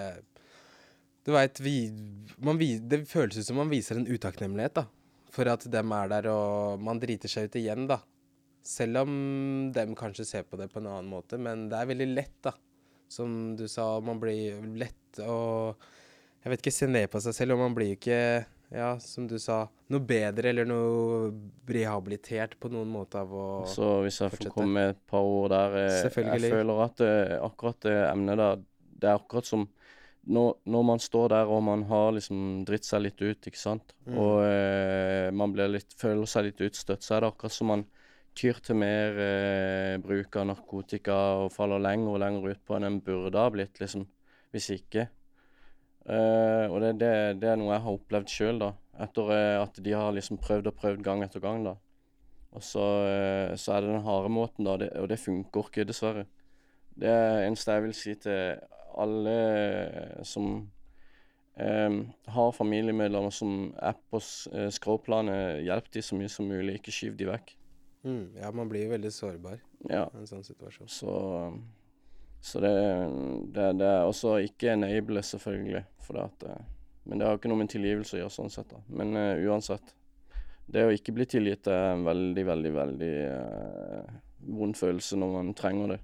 Du 1.26 1.34
veit, 1.34 1.58
det 1.60 3.02
føles 3.10 3.36
ut 3.36 3.44
som 3.44 3.58
man 3.60 3.68
viser 3.68 3.98
en 3.98 4.08
utakknemlighet, 4.08 4.78
da. 4.80 4.86
For 5.34 5.44
at 5.50 5.66
dem 5.68 5.92
er 5.92 6.08
der, 6.08 6.30
og 6.32 6.80
man 6.80 7.00
driter 7.02 7.28
seg 7.28 7.50
ut 7.50 7.58
igjen, 7.60 7.84
da. 7.90 7.98
Selv 8.64 9.02
om 9.02 9.12
dem 9.74 9.94
kanskje 9.98 10.24
ser 10.24 10.46
på 10.48 10.56
det 10.56 10.70
på 10.72 10.80
en 10.80 10.88
annen 10.88 11.10
måte, 11.10 11.36
men 11.36 11.68
det 11.68 11.76
er 11.76 11.90
veldig 11.90 12.08
lett, 12.14 12.38
da. 12.46 12.54
Som 13.12 13.56
du 13.56 13.66
sa, 13.68 14.00
man 14.04 14.20
blir 14.20 14.60
lett 14.76 15.20
og 15.24 15.80
Jeg 16.44 16.52
vet 16.52 16.60
ikke, 16.62 16.72
se 16.72 16.86
ned 16.86 17.08
på 17.10 17.20
seg 17.20 17.34
selv, 17.34 17.56
og 17.56 17.64
man 17.66 17.74
blir 17.76 17.92
jo 17.92 17.98
ikke 17.98 18.20
ja, 18.74 18.98
som 19.00 19.26
du 19.28 19.38
sa, 19.40 19.62
noe 19.88 20.00
bedre 20.04 20.50
eller 20.52 20.66
noe 20.68 21.30
rehabilitert 21.68 22.58
på 22.60 22.70
noen 22.72 22.90
måte 22.92 23.20
av 23.22 23.32
å 23.32 23.46
Så 23.68 24.02
hvis 24.04 24.20
jeg 24.20 24.34
får 24.34 24.50
komme 24.52 24.74
med 24.76 24.90
et 24.94 25.02
par 25.08 25.24
ord 25.24 25.50
der 25.54 25.76
eh, 25.86 26.02
Jeg 26.04 26.52
føler 26.52 26.84
at 26.84 27.00
eh, 27.04 27.34
akkurat 27.44 27.80
det 27.86 27.96
emnet 28.10 28.40
der, 28.40 28.62
det 28.98 29.08
er 29.08 29.16
akkurat 29.20 29.48
som 29.48 29.68
når, 30.28 30.58
når 30.68 30.82
man 30.84 31.00
står 31.00 31.30
der 31.32 31.48
og 31.48 31.62
man 31.64 31.86
har 31.88 32.10
liksom 32.12 32.64
dritt 32.68 32.84
seg 32.84 33.00
litt 33.06 33.22
ut, 33.22 33.46
ikke 33.48 33.60
sant, 33.60 33.94
Mm. 34.08 34.16
og 34.20 34.42
eh, 34.44 35.30
man 35.36 35.52
blir 35.52 35.68
litt, 35.68 35.92
føler 36.00 36.28
seg 36.28 36.46
litt 36.48 36.60
utstøtt, 36.64 37.02
så 37.04 37.16
er 37.16 37.24
det 37.24 37.28
akkurat 37.32 37.52
som 37.52 37.68
man 37.72 37.82
tyr 38.38 38.60
til 38.64 38.76
mer 38.80 39.16
eh, 39.20 39.96
bruk 40.00 40.36
av 40.36 40.46
narkotika 40.50 41.16
og 41.42 41.52
faller 41.52 41.80
lenger 41.82 42.14
og 42.14 42.20
lenger 42.22 42.52
ut 42.52 42.60
på 42.64 42.76
enn 42.76 42.86
en 42.88 43.00
burde 43.04 43.40
ha 43.40 43.48
blitt, 43.52 43.80
liksom, 43.80 44.04
hvis 44.52 44.68
ikke. 44.76 45.08
Eh, 46.08 46.66
og 46.72 46.80
det, 46.80 46.94
det, 47.02 47.10
det 47.42 47.50
er 47.50 47.58
noe 47.60 47.74
jeg 47.74 47.84
har 47.84 47.98
opplevd 47.98 48.32
sjøl, 48.32 48.62
da, 48.62 48.70
etter 49.04 49.34
eh, 49.34 49.58
at 49.60 49.76
de 49.84 49.92
har 49.92 50.14
liksom 50.16 50.40
prøvd 50.40 50.70
og 50.70 50.78
prøvd 50.80 51.04
gang 51.04 51.24
etter 51.24 51.42
gang, 51.44 51.66
da. 51.66 51.76
Og 52.56 52.64
så, 52.64 52.80
uh, 52.80 53.50
så 53.60 53.74
er 53.74 53.84
det 53.84 53.90
den 53.92 54.06
harde 54.06 54.30
måten, 54.32 54.64
da, 54.64 54.78
det, 54.80 54.88
og 54.96 55.10
det 55.10 55.18
funker 55.20 55.66
ikke, 55.68 55.84
dessverre. 55.84 56.24
Det 56.98 57.10
er 57.12 57.42
eneste 57.44 57.76
jeg 57.76 57.84
vil 57.84 57.92
si 57.94 58.14
til 58.24 58.62
alle 58.98 59.34
som 60.26 60.46
um, 61.60 61.98
har 62.32 62.56
familiemedlemmer 62.56 63.34
som 63.36 63.52
er 63.76 64.00
på 64.08 64.22
skråplanet, 64.74 65.60
hjelp 65.68 65.92
de 65.92 66.02
så 66.02 66.16
mye 66.18 66.32
som 66.32 66.48
mulig, 66.48 66.78
ikke 66.80 66.94
skyv 66.96 67.20
de 67.20 67.28
vekk. 67.28 67.52
mm, 68.08 68.24
Ja, 68.40 68.50
man 68.50 68.72
blir 68.72 68.88
veldig 68.96 69.12
sårbar 69.12 69.60
Ja, 69.90 70.08
i 70.08 70.24
en 70.24 70.32
sånn 70.32 70.48
situasjon. 70.48 70.88
så 70.88 71.12
Så 72.40 72.60
det, 72.62 72.72
er 73.58 74.06
også 74.06 74.38
ikke 74.46 74.72
enable, 74.76 75.22
selvfølgelig, 75.26 75.82
for 76.04 76.18
det 76.18 76.26
at 76.28 76.44
eh, 76.48 76.66
Men 77.08 77.18
det 77.18 77.26
har 77.26 77.38
ikke 77.38 77.48
noe 77.48 77.62
med 77.62 77.70
tilgivelse 77.72 78.16
å 78.16 78.20
gjøre, 78.20 78.34
sånn 78.34 78.52
sett, 78.52 78.68
da. 78.68 78.82
Men 78.92 79.16
uh, 79.16 79.40
uansett. 79.48 79.94
Det 80.68 80.82
å 80.84 80.92
ikke 80.92 81.14
bli 81.16 81.24
tilgitt 81.24 81.70
er 81.72 81.94
en 81.94 82.02
veldig, 82.04 82.42
veldig, 82.44 82.72
veldig 82.76 83.12
uh, 83.32 84.18
vond 84.58 84.76
følelse 84.76 85.16
når 85.16 85.32
man 85.38 85.54
trenger 85.56 85.94
det. 85.94 85.98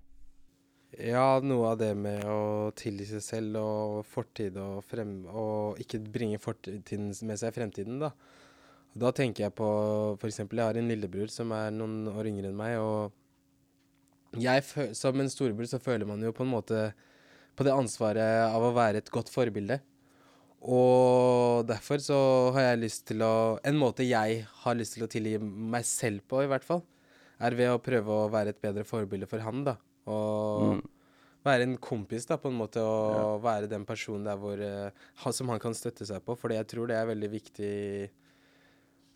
Ja, 1.10 1.40
noe 1.44 1.74
av 1.74 1.80
det 1.82 1.90
med 1.98 2.22
å 2.30 2.70
tilgi 2.78 3.10
seg 3.10 3.24
selv 3.26 3.58
og 3.60 3.98
fortid 4.08 4.56
og 4.62 4.78
frem... 4.86 5.26
Og 5.28 5.82
ikke 5.82 6.00
bringe 6.00 6.40
fortiden 6.40 7.10
med 7.26 7.40
seg 7.40 7.52
i 7.52 7.56
fremtiden, 7.58 8.00
da. 8.00 8.14
Da 8.94 9.10
tenker 9.12 9.48
jeg 9.48 9.56
på 9.58 9.68
eksempel, 10.22 10.62
jeg 10.62 10.70
har 10.70 10.78
en 10.78 10.88
lillebror 10.88 11.28
som 11.34 11.52
er 11.52 11.72
noen 11.74 12.06
år 12.14 12.30
yngre 12.30 12.52
enn 12.52 12.58
meg, 12.58 12.78
og 12.78 13.12
jeg 14.40 14.94
som 14.96 15.20
en 15.20 15.30
storebror 15.32 15.68
så 15.70 15.80
føler 15.82 16.08
man 16.08 16.22
jo 16.22 16.32
på 16.34 16.44
en 16.44 16.52
måte 16.52 16.86
på 17.54 17.66
det 17.66 17.74
ansvaret 17.74 18.48
av 18.48 18.62
å 18.66 18.72
være 18.74 19.02
et 19.02 19.12
godt 19.14 19.30
forbilde. 19.32 19.78
Og 20.64 21.66
derfor 21.68 22.00
så 22.00 22.16
har 22.56 22.70
jeg 22.70 22.80
lyst 22.86 23.02
til 23.10 23.20
å 23.20 23.60
En 23.68 23.76
måte 23.76 24.06
jeg 24.06 24.46
har 24.62 24.76
lyst 24.78 24.96
til 24.96 25.04
å 25.04 25.10
tilgi 25.12 25.36
meg 25.38 25.84
selv 25.84 26.24
på, 26.28 26.40
i 26.40 26.48
hvert 26.48 26.64
fall, 26.64 26.80
er 27.38 27.56
ved 27.58 27.74
å 27.74 27.82
prøve 27.82 28.08
å 28.08 28.30
være 28.32 28.54
et 28.54 28.62
bedre 28.62 28.86
forbilde 28.88 29.28
for 29.28 29.44
han, 29.44 29.64
da. 29.66 29.76
Og 30.08 30.74
Mm. 30.74 30.82
være 31.44 31.62
en 31.62 31.76
kompis, 31.76 32.24
da, 32.26 32.38
på 32.40 32.48
en 32.48 32.56
måte, 32.56 32.80
og 32.80 33.42
være 33.44 33.68
den 33.68 33.84
personen 33.84 34.24
der 34.24 34.36
hvor 34.40 34.56
uh, 34.56 35.30
som 35.32 35.48
han 35.52 35.60
kan 35.60 35.74
støtte 35.74 36.06
seg 36.06 36.24
på. 36.24 36.36
Fordi 36.36 36.56
jeg 36.56 36.66
tror 36.66 36.88
det 36.88 36.96
er 36.96 37.10
veldig 37.12 37.30
viktig 37.30 37.74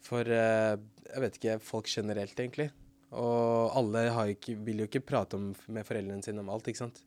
for 0.04 0.20
uh, 0.20 0.76
jeg 1.08 1.24
vet 1.24 1.40
ikke, 1.40 1.58
folk 1.64 1.88
generelt, 1.88 2.36
egentlig. 2.36 2.70
Og 3.16 3.76
alle 3.78 4.08
har 4.12 4.32
ikke, 4.32 4.56
vil 4.66 4.82
jo 4.82 4.88
ikke 4.88 5.04
prate 5.06 5.38
om, 5.38 5.52
med 5.72 5.86
foreldrene 5.88 6.24
sine 6.24 6.42
om 6.42 6.50
alt, 6.52 6.68
ikke 6.68 6.84
sant. 6.84 7.00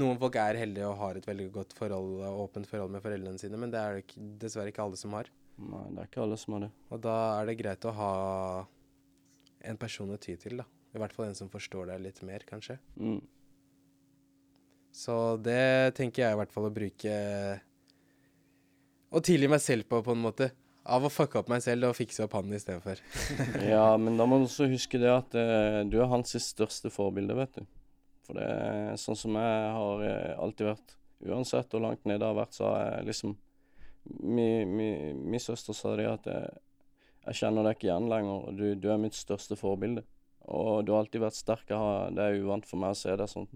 Noen 0.00 0.16
folk 0.20 0.36
er 0.40 0.56
heldige 0.56 0.86
og 0.88 0.96
har 1.02 1.18
et 1.18 1.26
veldig 1.28 1.48
godt 1.52 1.74
forhold, 1.76 2.22
åpent 2.40 2.68
forhold 2.70 2.94
med 2.94 3.02
foreldrene 3.04 3.40
sine, 3.40 3.58
men 3.60 3.72
det 3.72 3.80
er 3.80 3.98
det 4.00 4.22
dessverre 4.40 4.72
ikke 4.72 4.86
alle 4.86 4.98
som 5.00 5.12
har. 5.18 5.28
Nei, 5.58 5.84
det 5.92 6.00
er 6.00 6.08
ikke 6.08 6.22
alle 6.24 6.38
som 6.40 6.56
har 6.56 6.64
det. 6.64 6.70
Og 6.94 7.02
da 7.04 7.16
er 7.36 7.48
det 7.50 7.56
greit 7.60 7.88
å 7.88 7.94
ha 7.98 8.12
en 9.68 9.80
person 9.80 10.14
å 10.14 10.20
ty 10.20 10.36
til, 10.40 10.62
da. 10.62 10.66
I 10.96 11.02
hvert 11.02 11.12
fall 11.12 11.28
en 11.28 11.36
som 11.36 11.50
forstår 11.52 11.90
deg 11.90 12.00
litt 12.06 12.22
mer, 12.24 12.44
kanskje. 12.48 12.78
Mm. 12.96 13.20
Så 14.94 15.14
det 15.44 15.94
tenker 15.98 16.24
jeg 16.24 16.36
i 16.36 16.38
hvert 16.40 16.54
fall 16.54 16.70
å 16.70 16.74
bruke 16.74 17.12
Å 19.08 19.20
tilgi 19.24 19.50
meg 19.52 19.60
selv 19.62 19.86
på, 19.88 20.00
på 20.04 20.14
en 20.16 20.24
måte. 20.24 20.48
Av 20.88 21.04
å 21.04 21.10
fucke 21.12 21.40
opp 21.40 21.50
meg 21.52 21.60
selv 21.64 21.90
og 21.90 21.96
fikse 21.98 22.24
opp 22.24 22.36
han 22.38 22.54
istedenfor. 22.56 23.00
Ja, 23.72 23.96
men 24.00 24.16
da 24.16 24.26
må 24.28 24.40
du 24.40 24.46
også 24.46 24.68
huske 24.70 25.00
det 25.00 25.10
at 25.12 25.34
uh, 25.36 25.82
du 25.88 25.98
er 26.00 26.08
hans 26.08 26.32
største 26.44 26.92
forbilde, 26.92 27.36
vet 27.36 27.58
du. 27.60 27.66
For 28.26 28.38
det 28.38 28.46
er 28.46 29.00
sånn 29.00 29.18
som 29.18 29.36
jeg 29.36 29.74
har 29.76 30.04
uh, 30.04 30.38
alltid 30.44 30.70
vært. 30.70 30.94
Uansett 31.28 31.74
hvor 31.74 31.82
langt 31.82 32.06
nede 32.06 32.22
jeg 32.22 32.30
har 32.30 32.38
vært, 32.38 32.56
så 32.56 32.70
har 32.70 32.80
jeg 32.86 33.12
liksom 33.12 33.36
Min 34.24 34.70
mi, 34.72 34.86
mi 35.12 35.36
søster 35.42 35.76
sa 35.76 35.90
det 35.98 36.06
at 36.08 36.24
jeg, 36.30 36.52
jeg 37.26 37.36
kjenner 37.42 37.66
deg 37.66 37.74
ikke 37.76 37.90
igjen 37.90 38.06
lenger, 38.08 38.46
du, 38.56 38.62
du 38.80 38.86
er 38.88 39.02
mitt 39.02 39.18
største 39.18 39.58
forbilde. 39.58 40.06
Og 40.48 40.86
du 40.86 40.94
har 40.94 41.02
alltid 41.02 41.20
vært 41.20 41.36
sterk. 41.36 41.66
Jeg 41.68 41.76
har, 41.76 42.14
det 42.16 42.24
er 42.24 42.38
uvant 42.40 42.64
for 42.64 42.80
meg 42.80 42.94
å 42.94 42.96
se 42.96 43.12
deg 43.20 43.28
sånn. 43.28 43.50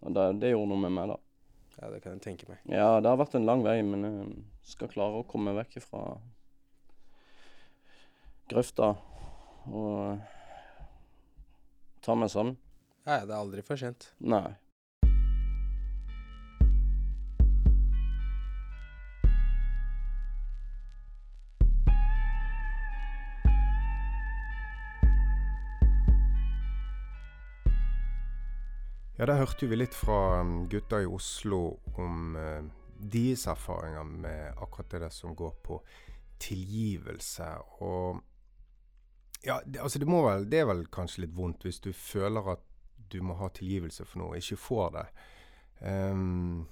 Og 0.00 0.14
det, 0.16 0.24
det 0.40 0.54
gjorde 0.54 0.70
noe 0.70 0.80
med 0.86 0.94
meg, 0.96 1.12
da. 1.12 1.18
Ja, 1.76 1.90
det 1.92 2.00
kan 2.04 2.16
jeg 2.16 2.24
tenke 2.24 2.48
meg. 2.48 2.62
Ja, 2.72 2.88
det 3.02 3.10
har 3.10 3.20
vært 3.20 3.36
en 3.36 3.48
lang 3.48 3.66
vei, 3.66 3.82
men 3.84 4.06
jeg 4.06 4.72
skal 4.72 4.88
klare 4.92 5.20
å 5.20 5.28
komme 5.28 5.52
vekk 5.58 5.76
fra 5.84 6.06
grøfta 8.52 8.92
og 9.72 10.18
ta 12.02 12.18
meg 12.18 12.30
sammen. 12.32 12.58
Ja, 13.06 13.22
det 13.26 13.32
er 13.32 13.40
aldri 13.40 13.64
for 13.66 13.80
sent. 13.80 14.12
Nei. 14.22 14.52
Ja, 29.22 29.26
der 29.26 29.38
hørte 29.38 29.68
vi 29.70 29.76
litt 29.76 29.94
fra 29.94 30.40
um, 30.42 30.64
gutta 30.66 30.98
i 30.98 31.06
Oslo 31.06 31.76
om 32.00 32.32
eh, 32.34 32.64
deres 32.98 33.44
erfaringer 33.46 34.02
med 34.02 34.56
akkurat 34.56 34.88
det 34.90 35.00
der 35.04 35.12
som 35.14 35.36
går 35.38 35.52
på 35.62 35.76
tilgivelse. 36.42 37.46
Og 37.86 38.18
ja, 39.46 39.60
det, 39.66 39.80
altså 39.82 39.98
det 39.98 40.08
vel 40.08 40.50
Det 40.50 40.60
er 40.60 40.68
vel 40.68 40.86
kanskje 40.86 41.24
litt 41.24 41.36
vondt 41.36 41.64
hvis 41.66 41.80
du 41.80 41.92
føler 41.92 42.52
at 42.54 42.62
du 43.12 43.20
må 43.22 43.34
ha 43.36 43.48
tilgivelse 43.52 44.06
for 44.08 44.22
noe, 44.22 44.36
og 44.36 44.40
ikke 44.40 44.56
får 44.56 44.92
det. 44.94 45.06
Um, 45.82 46.62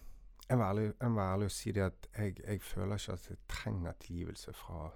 jeg 0.51 0.59
må 0.59 0.65
være 0.65 1.33
ærlig 1.33 1.47
og 1.47 1.55
si 1.55 1.73
det 1.73 1.83
at 1.85 2.09
jeg, 2.17 2.41
jeg 2.43 2.63
føler 2.63 2.97
ikke 2.97 3.13
at 3.13 3.27
jeg 3.31 3.39
trenger 3.49 3.99
tilgivelse 4.01 4.55
fra 4.57 4.89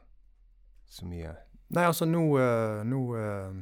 så 0.91 1.07
mye. 1.07 1.35
Nei, 1.75 1.85
altså 1.87 2.07
nå, 2.09 2.23
eh, 2.43 2.81
nå 2.87 3.03
eh, 3.19 3.61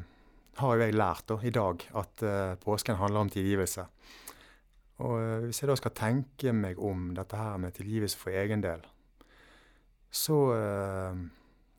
har 0.58 0.76
jo 0.76 0.86
jeg 0.86 0.96
lært 0.96 1.26
da, 1.28 1.36
i 1.44 1.52
dag 1.54 1.84
at 2.00 2.24
eh, 2.26 2.54
påsken 2.62 2.98
handler 3.00 3.26
om 3.26 3.32
tilgivelse. 3.32 3.84
Og 5.02 5.46
hvis 5.48 5.62
jeg 5.62 5.68
da 5.68 5.76
skal 5.76 5.94
tenke 5.98 6.52
meg 6.54 6.80
om 6.80 7.10
dette 7.16 7.36
her 7.36 7.56
med 7.58 7.74
tilgivelse 7.74 8.18
for 8.18 8.34
egen 8.38 8.62
del, 8.62 8.84
så, 10.12 10.36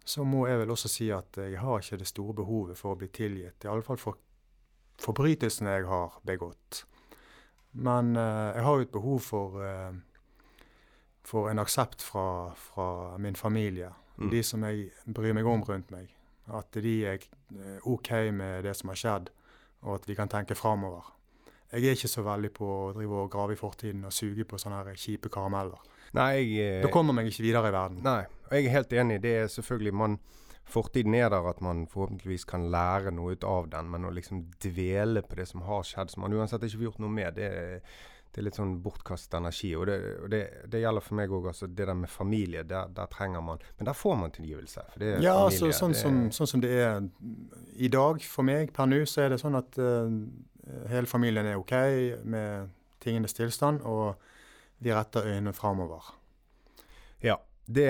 så 0.04 0.24
må 0.28 0.48
jeg 0.50 0.60
vel 0.60 0.74
også 0.74 0.90
si 0.92 1.10
at 1.16 1.38
jeg 1.40 1.60
har 1.62 1.80
ikke 1.80 2.00
det 2.02 2.10
store 2.10 2.36
behovet 2.36 2.78
for 2.78 2.94
å 2.94 3.00
bli 3.00 3.08
tilgitt. 3.14 3.64
I 3.64 3.72
alle 3.72 3.86
fall 3.86 4.00
for 4.02 4.20
forbrytelsene 5.04 5.78
jeg 5.78 5.88
har 5.90 6.18
begått. 6.28 6.84
Men 7.74 8.16
eh, 8.16 8.50
jeg 8.58 8.66
har 8.66 8.76
jo 8.76 8.86
et 8.86 8.94
behov 8.94 9.22
for, 9.26 9.64
eh, 9.66 9.94
for 11.26 11.50
en 11.50 11.64
aksept 11.64 12.04
fra, 12.06 12.52
fra 12.54 13.18
min 13.18 13.36
familie. 13.36 13.94
Mm. 14.18 14.30
De 14.30 14.44
som 14.46 14.66
jeg 14.68 14.92
bryr 15.06 15.34
meg 15.34 15.48
om 15.50 15.64
rundt 15.66 15.90
meg. 15.94 16.12
At 16.54 16.76
de 16.76 16.98
er 17.08 17.24
eh, 17.24 17.80
OK 17.90 18.12
med 18.36 18.68
det 18.68 18.76
som 18.78 18.92
har 18.92 19.00
skjedd, 19.00 19.32
og 19.88 19.96
at 20.02 20.08
vi 20.10 20.20
kan 20.20 20.30
tenke 20.30 20.58
framover. 20.60 21.10
Jeg 21.74 21.88
er 21.88 21.98
ikke 21.98 22.12
så 22.12 22.22
veldig 22.22 22.52
på 22.54 22.68
å 22.70 22.92
drive 22.94 23.24
og 23.24 23.32
grave 23.34 23.56
i 23.56 23.58
fortiden 23.58 24.06
og 24.06 24.14
suge 24.14 24.46
på 24.46 24.60
sånne 24.62 24.84
her 24.84 25.00
kjipe 25.00 25.32
karameller. 25.34 25.82
Nei, 26.14 26.30
jeg, 26.38 26.78
eh, 26.78 26.82
Da 26.84 26.92
kommer 26.94 27.16
man 27.18 27.26
ikke 27.30 27.46
videre 27.46 27.70
i 27.72 27.76
verden. 27.76 28.02
Nei, 28.06 28.22
og 28.48 28.56
jeg 28.58 28.70
er 28.70 28.78
helt 28.78 28.94
enig. 28.94 29.22
Det 29.24 29.36
er 29.44 29.52
selvfølgelig 29.52 29.94
man 30.06 30.20
Fortiden 30.64 31.14
er 31.14 31.28
der 31.30 31.44
at 31.50 31.60
man 31.62 31.84
forhåpentligvis 31.92 32.46
kan 32.48 32.70
lære 32.72 33.12
noe 33.12 33.34
ut 33.36 33.44
av 33.44 33.66
den, 33.70 33.90
men 33.92 34.06
å 34.08 34.12
liksom 34.16 34.46
dvele 34.64 35.22
på 35.22 35.36
det 35.36 35.50
som 35.50 35.62
har 35.68 35.84
skjedd, 35.84 36.14
som 36.14 36.24
man 36.24 36.34
uansett 36.34 36.64
ikke 36.64 36.78
får 36.80 36.86
gjort 36.88 37.02
noe 37.04 37.12
med, 37.12 37.36
det, 37.36 37.50
det 38.32 38.40
er 38.40 38.46
litt 38.48 38.58
sånn 38.58 38.78
bortkastet 38.82 39.36
energi. 39.42 39.74
Og 39.76 39.86
det, 39.90 39.98
og 40.24 40.32
det, 40.32 40.40
det 40.72 40.80
gjelder 40.82 41.04
for 41.04 41.20
meg 41.20 41.34
òg. 41.36 41.50
Altså, 41.52 41.68
det 41.68 41.86
der 41.90 41.98
med 42.00 42.10
familie, 42.10 42.64
der, 42.64 42.88
der 42.96 43.12
trenger 43.12 43.44
man 43.46 43.60
Men 43.78 43.92
der 43.92 43.94
får 43.94 44.16
man 44.16 44.32
tilgivelse. 44.32 44.86
For 44.94 45.04
det 45.04 45.10
er 45.12 45.22
Ja, 45.22 45.36
familie. 45.36 45.44
altså 45.52 45.72
sånn 45.84 45.94
det, 45.94 46.00
som, 46.00 46.22
sånn 46.40 46.52
som 46.54 46.64
det 46.64 46.72
er 46.80 47.04
i 47.76 47.92
dag 47.92 48.24
for 48.24 48.48
meg 48.48 48.72
per 48.74 48.90
nå, 48.90 49.04
så 49.06 49.26
er 49.26 49.36
det 49.36 49.42
sånn 49.44 49.60
at 49.60 49.78
uh, 49.78 50.08
hele 50.90 51.12
familien 51.12 51.46
er 51.46 51.60
OK 51.60 51.76
med 52.24 52.72
tingenes 53.04 53.36
tilstand, 53.36 53.84
og 53.84 54.16
vi 54.84 54.94
retter 54.94 55.26
øynene 55.26 55.54
framover. 55.56 56.14
Ja. 57.24 57.40
Det, 57.64 57.88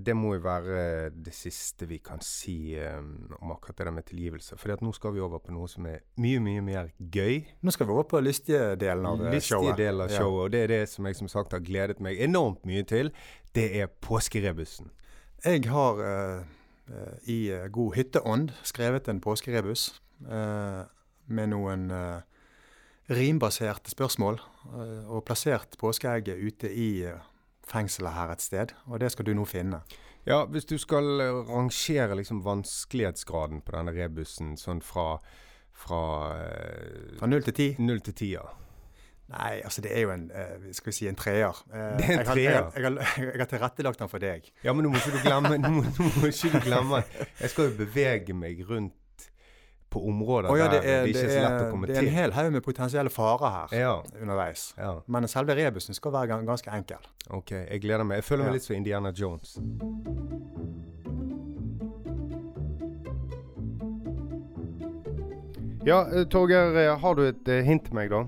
det 0.00 0.14
må 0.16 0.30
jo 0.32 0.40
være 0.40 1.10
det 1.12 1.34
siste 1.36 1.84
vi 1.90 1.98
kan 2.00 2.22
si 2.24 2.72
um, 2.80 3.28
om 3.42 3.50
akkurat 3.52 3.76
det 3.76 3.86
der 3.86 3.92
med 3.92 4.06
tilgivelse. 4.08 4.56
For 4.56 4.72
nå 4.80 4.92
skal 4.96 5.12
vi 5.12 5.20
over 5.20 5.42
på 5.44 5.52
noe 5.52 5.68
som 5.68 5.84
er 5.90 6.00
mye, 6.16 6.40
mye 6.40 6.62
mer 6.64 6.88
gøy. 6.96 7.42
Nå 7.60 7.74
skal 7.74 7.86
vi 7.86 7.92
over 7.92 8.08
på 8.08 8.22
lystige 8.24 8.78
delen 8.80 9.04
av 9.04 9.18
lystige 9.20 9.34
Listig 9.34 9.52
showet. 9.52 9.76
Delen 9.76 10.00
av 10.06 10.14
Ja. 10.14 10.24
og 10.24 10.52
det 10.52 10.62
er 10.62 10.72
det 10.72 10.88
som 10.88 11.06
jeg 11.06 11.16
som 11.20 11.28
sagt 11.28 11.52
har 11.52 11.60
gledet 11.60 12.00
meg 12.00 12.16
enormt 12.16 12.64
mye 12.64 12.82
til. 12.88 13.12
Det 13.54 13.68
er 13.76 13.92
påskerebusen. 14.00 14.90
Jeg 15.44 15.68
har 15.68 16.00
eh, 16.02 16.44
eh, 16.88 17.18
i 17.28 17.38
eh, 17.52 17.68
god 17.68 17.94
hytteånd 17.94 18.50
skrevet 18.64 19.08
en 19.08 19.20
påskerebus 19.20 20.00
uh, 20.26 20.88
med 21.28 21.52
noen 21.52 21.90
eh, 21.90 22.20
rimbaserte 23.10 23.90
spørsmål, 23.90 24.38
eh, 24.74 25.08
og 25.10 25.24
plassert 25.28 25.76
påskeegget 25.80 26.38
ute 26.44 26.70
i 26.72 26.88
eh, 27.08 27.18
fengselet 27.68 28.12
her 28.16 28.32
et 28.34 28.44
sted. 28.44 28.74
Og 28.86 29.00
det 29.00 29.12
skal 29.14 29.24
du 29.28 29.34
nå 29.34 29.44
finne. 29.48 29.80
Ja, 30.28 30.42
hvis 30.44 30.66
du 30.68 30.76
skal 30.78 31.20
eh, 31.24 31.42
rangere 31.48 32.16
liksom 32.20 32.42
vanskelighetsgraden 32.44 33.62
på 33.64 33.76
denne 33.78 33.94
rebusen 33.96 34.56
sånn 34.60 34.82
fra, 34.84 35.14
fra 35.72 36.02
Fra 37.18 37.26
0 37.30 37.42
til 37.48 37.54
ti? 37.56 37.68
null 37.78 38.00
til 38.04 38.14
10, 38.14 38.32
ja. 38.38 38.46
Nei, 39.28 39.58
altså 39.60 39.82
det 39.84 39.90
er 39.92 40.06
jo 40.06 40.10
en 40.14 40.22
skal 40.72 40.88
vi 40.88 40.94
si 40.96 41.08
en 41.10 41.16
treer. 41.20 41.58
Det 42.00 42.06
er 42.08 42.20
en 42.22 42.28
treer. 42.30 42.46
Jeg, 42.48 42.54
har- 42.56 42.72
jeg, 42.80 42.84
har- 42.88 43.24
jeg 43.34 43.40
har 43.42 43.50
tilrettelagt 43.50 44.00
den 44.00 44.08
for 44.08 44.22
deg. 44.24 44.46
Ja, 44.64 44.72
men 44.72 44.86
nå 44.86 44.92
må 44.94 45.00
ikke 45.02 45.18
du 45.18 45.20
glemme 45.26 45.58
nå 45.64 45.72
må, 45.74 45.82
nå 45.84 46.06
må 46.16 46.30
ikke 46.30 46.48
du 46.54 46.62
glemme 46.64 47.02
Jeg 47.42 47.50
skal 47.52 47.68
jo 47.68 47.74
bevege 47.82 48.36
meg 48.36 48.62
rundt 48.70 48.94
på 49.90 50.02
områder 50.08 50.50
oh, 50.52 50.58
ja, 50.58 50.64
det 50.68 50.82
der 50.82 50.88
er, 50.88 51.00
det 51.02 51.08
ikke 51.14 51.18
det 51.22 51.28
er 51.28 51.34
så 51.34 51.44
lett 51.48 51.62
å 51.66 51.70
komme 51.70 51.86
til. 51.88 51.94
det 51.94 52.02
er 52.02 52.08
en 52.08 52.14
hel 52.18 52.32
haug 52.36 52.52
med 52.52 52.62
potensielle 52.62 53.10
farer 53.10 53.50
her 53.54 53.78
Ja, 53.80 53.94
underveis. 54.20 54.74
ja. 54.78 54.94
Men 55.06 55.28
selve 55.28 55.54
rebusen 55.56 55.94
skal 55.96 56.12
være 56.12 56.42
ganske 56.46 56.70
enkel. 56.70 57.08
OK. 57.30 57.50
Jeg 57.56 57.80
gleder 57.80 58.04
meg. 58.04 58.16
Jeg 58.22 58.24
føler 58.24 58.44
meg 58.44 58.52
Ja. 58.52 58.58
litt 58.58 58.62
som 58.68 58.76
Indiana 58.76 59.10
Jones. 59.16 59.58
Ja, 65.84 66.02
eh, 66.12 66.24
Torgeir, 66.28 66.76
eh, 66.76 66.98
har 67.00 67.14
du 67.14 67.22
et 67.28 67.48
eh, 67.48 67.62
hint 67.64 67.84
til 67.86 67.94
meg, 67.96 68.10
da? 68.12 68.24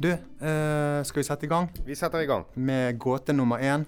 Du, 0.00 0.08
eh, 0.10 1.02
skal 1.06 1.20
vi 1.20 1.24
sette 1.26 1.46
i 1.46 1.48
gang 1.48 1.68
Vi 1.86 1.94
setter 1.94 2.20
i 2.20 2.26
gang. 2.26 2.44
med 2.56 2.98
gåte 2.98 3.32
nummer 3.32 3.58
én? 3.62 3.86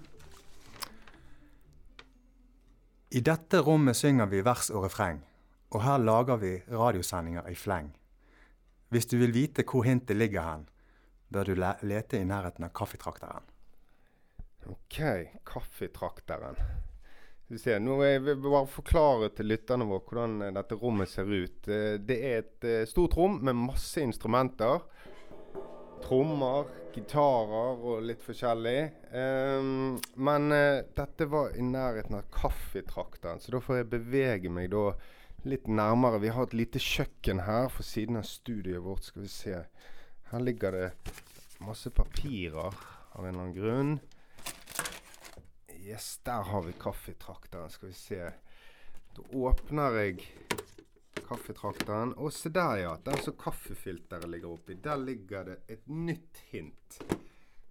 I 3.10 3.20
dette 3.20 3.60
rommet 3.62 3.96
synger 3.96 4.26
vi 4.26 4.40
vers 4.44 4.70
og 4.70 4.84
refreng, 4.84 5.20
og 5.76 5.82
her 5.84 6.00
lager 6.00 6.38
vi 6.40 6.54
radiosendinger 6.72 7.50
i 7.52 7.54
fleng. 7.58 7.90
Hvis 8.88 9.08
du 9.10 9.18
vil 9.20 9.34
vite 9.34 9.64
hvor 9.66 9.84
hintet 9.84 10.16
ligger 10.16 10.46
hen, 10.46 10.62
bør 11.28 11.50
du 11.50 11.54
le 11.58 11.74
lete 11.84 12.20
i 12.20 12.24
nærheten 12.24 12.64
av 12.64 12.72
kaffetrakteren. 12.76 13.44
OK, 14.72 15.00
kaffetrakteren. 15.44 16.56
Skal 16.56 17.54
vi 17.54 17.60
se, 17.62 17.74
nå 17.78 17.98
vil 18.00 18.30
jeg 18.30 18.38
bare 18.42 18.66
forklare 18.70 19.28
til 19.36 19.50
lytterne 19.52 19.86
våre 19.86 20.02
hvordan 20.02 20.46
eh, 20.46 20.54
dette 20.56 20.78
rommet 20.80 21.10
ser 21.12 21.28
ut. 21.30 21.68
Eh, 21.68 21.98
Det 22.02 22.16
er 22.16 22.40
et 22.40 22.66
eh, 22.66 22.86
stort 22.90 23.14
rom 23.18 23.36
med 23.44 23.58
masse 23.68 24.00
instrumenter. 24.02 24.80
Trommer, 26.02 26.72
gitarer 26.96 27.84
og 27.84 28.00
litt 28.06 28.24
forskjellig. 28.24 28.80
Ehm, 29.12 29.94
men 30.16 30.48
dette 30.96 31.28
var 31.28 31.54
i 31.56 31.64
nærheten 31.64 32.18
av 32.18 32.26
kaffetrakteren, 32.32 33.40
så 33.40 33.54
da 33.54 33.60
får 33.60 33.80
jeg 33.80 33.90
bevege 33.92 34.52
meg 34.52 34.70
da 34.72 34.90
litt 35.44 35.66
nærmere. 35.68 36.18
Vi 36.22 36.28
har 36.28 36.46
et 36.46 36.56
lite 36.56 36.80
kjøkken 36.82 37.42
her 37.46 37.68
for 37.72 37.86
siden 37.86 38.16
av 38.16 38.26
studioet 38.28 38.84
vårt. 38.84 39.04
Skal 39.04 39.26
vi 39.26 39.30
se. 39.32 39.62
Her 40.30 40.42
ligger 40.42 40.72
det 40.72 40.86
masse 41.62 41.90
papirer 41.90 42.74
av 43.12 43.24
en 43.24 43.28
eller 43.28 43.42
annen 43.42 43.54
grunn. 43.54 43.92
Yes, 45.86 46.18
der 46.24 46.42
har 46.42 46.62
vi 46.62 46.72
kaffetrakteren. 46.72 47.70
Skal 47.70 47.88
vi 47.88 47.94
se. 47.94 48.32
Da 49.16 49.22
åpner 49.32 50.00
jeg 50.00 50.26
kaffetrakteren. 51.28 52.14
Og 52.18 52.32
se 52.34 52.50
der, 52.50 52.76
ja. 52.82 52.96
Der 53.04 53.22
som 53.22 53.36
kaffefilteret 53.38 54.28
ligger 54.30 54.56
oppi. 54.56 54.74
Der 54.82 54.96
ligger 54.96 55.44
det 55.44 55.60
et 55.68 55.86
nytt 55.88 56.42
hint. 56.50 56.98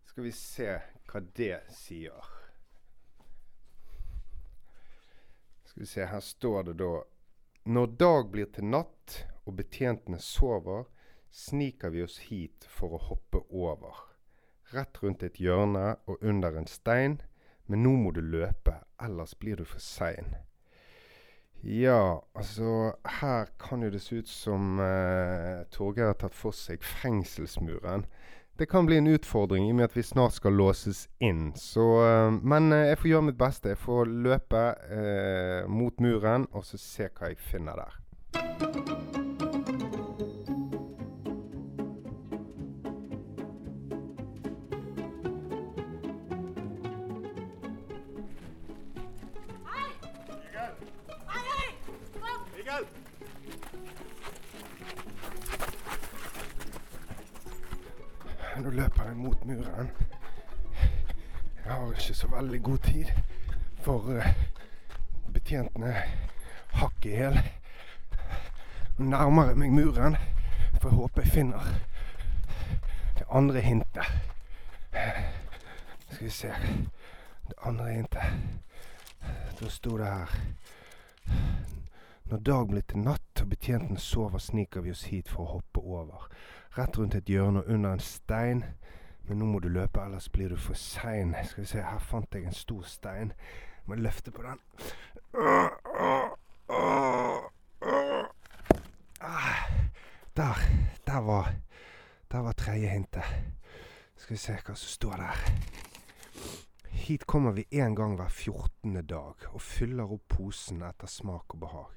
Skal 0.06 0.23
vi 0.23 0.32
se 0.32 0.78
hva 1.10 1.21
det 1.36 1.60
sier. 1.75 2.32
Skal 5.65 5.84
vi 5.84 5.89
se, 5.91 6.06
her 6.08 6.23
står 6.23 6.69
det 6.69 6.78
da 6.80 6.93
Når 7.65 7.88
dag 7.97 8.28
blir 8.30 8.45
til 8.54 8.67
natt 8.69 9.13
og 9.49 9.56
betjentene 9.58 10.19
sover, 10.21 10.84
sniker 11.34 11.89
vi 11.95 12.04
oss 12.06 12.19
hit 12.28 12.67
for 12.69 12.93
å 12.93 12.99
hoppe 13.08 13.41
over. 13.49 14.04
Rett 14.69 14.99
rundt 15.01 15.25
et 15.25 15.39
hjørne 15.41 15.95
og 16.06 16.21
under 16.21 16.60
en 16.60 16.69
stein, 16.69 17.15
men 17.65 17.82
nå 17.82 17.95
må 18.04 18.12
du 18.13 18.21
løpe, 18.21 18.75
ellers 19.01 19.34
blir 19.41 19.58
du 19.58 19.65
for 19.65 19.82
sein. 19.82 20.36
Ja, 21.65 22.21
altså 22.38 22.93
her 23.17 23.49
kan 23.58 23.82
jo 23.82 23.89
det 23.89 24.04
se 24.06 24.21
ut 24.21 24.30
som 24.30 24.78
eh, 24.78 25.65
Torgeir 25.73 26.12
har 26.12 26.19
tatt 26.21 26.38
for 26.38 26.54
seg 26.54 26.86
fengselsmuren. 26.86 28.06
Det 28.58 28.70
kan 28.72 28.86
bli 28.88 28.98
en 28.98 29.12
utfordring 29.12 29.68
i 29.68 29.74
og 29.74 29.82
med 29.82 29.89
at 29.89 29.98
vi 29.98 30.04
snart 30.04 30.38
skal 30.38 30.56
låses 30.56 31.06
inn. 31.20 31.50
Så, 31.60 31.84
uh, 31.84 32.32
men 32.39 32.72
uh, 32.72 32.86
jeg 32.88 33.02
får 33.02 33.12
gjøre 33.12 33.28
mitt 33.32 33.39
beste. 33.41 33.74
Jeg 33.76 33.84
får 33.84 34.15
løpe 34.30 34.65
mot 35.68 36.00
muren 36.00 36.48
og 36.54 36.65
så 36.65 36.80
se 36.80 37.12
hva 37.12 37.34
jeg 37.34 37.41
finner 37.52 37.84
der. 37.84 39.25
Løper 58.76 59.04
jeg 59.04 59.16
mot 59.16 59.46
muren. 59.46 59.92
Jeg 61.66 61.74
har 61.74 61.92
ikke 61.92 62.14
så 62.14 62.28
veldig 62.28 62.62
god 62.64 62.78
tid, 62.78 63.06
for 63.82 63.98
uh, 63.98 64.26
betjentene 65.34 65.94
hakk 66.76 67.06
i 67.06 67.16
hæl. 67.16 67.40
Nærmer 68.98 69.48
jeg 69.48 69.58
meg 69.58 69.72
muren, 69.72 70.18
for 70.82 70.90
jeg 70.90 70.96
håper 70.96 71.22
jeg 71.22 71.32
finner 71.32 71.70
det 73.20 73.24
andre 73.32 73.62
hintet. 73.62 74.12
Skal 76.10 76.26
vi 76.26 76.30
se 76.30 76.52
Det 77.48 77.56
andre 77.62 77.92
hintet. 77.94 78.24
Da 79.60 79.70
sto 79.70 79.98
det 79.98 80.06
her 80.06 80.30
Når 82.26 82.38
dag 82.38 82.68
blir 82.68 82.82
til 82.82 82.98
natt 82.98 83.42
og 83.42 83.50
betjenten 83.50 83.98
sover, 83.98 84.40
sniker 84.40 84.82
vi 84.82 84.92
oss 84.92 85.04
hit 85.04 85.30
for 85.30 85.44
å 85.44 85.52
hoppe 85.58 85.80
over. 85.80 86.28
Rett 86.78 86.98
rundt 86.98 87.16
et 87.16 87.30
hjørne 87.30 87.60
og 87.60 87.68
under 87.68 87.94
en 87.94 88.00
stein. 88.00 88.64
Men 89.24 89.38
nå 89.38 89.46
må 89.46 89.60
du 89.60 89.68
løpe, 89.68 90.02
ellers 90.04 90.30
blir 90.30 90.50
du 90.50 90.58
for 90.60 90.74
sein. 90.74 91.36
Skal 91.44 91.64
vi 91.64 91.68
se, 91.68 91.82
her 91.82 92.00
fant 92.00 92.36
jeg 92.36 92.44
en 92.44 92.54
stor 92.54 92.82
stein. 92.84 93.32
Må 93.86 93.96
løfte 93.96 94.32
på 94.32 94.42
den. 94.42 94.60
Der. 100.36 100.56
Der 101.08 101.18
var 101.18 101.54
Der 102.32 102.40
var 102.40 102.52
tredje 102.52 102.88
hintet. 102.88 103.24
Skal 104.16 104.34
vi 104.34 104.38
se 104.38 104.54
hva 104.66 104.76
som 104.76 104.90
står 104.90 105.16
der. 105.16 105.38
Hit 106.90 107.28
kommer 107.28 107.52
vi 107.52 107.68
én 107.72 107.96
gang 107.96 108.16
hver 108.16 108.30
14. 108.30 109.06
dag 109.06 109.48
og 109.54 109.62
fyller 109.62 110.12
opp 110.12 110.28
posen 110.30 110.82
etter 110.82 111.08
smak 111.08 111.54
og 111.54 111.60
behag. 111.60 111.92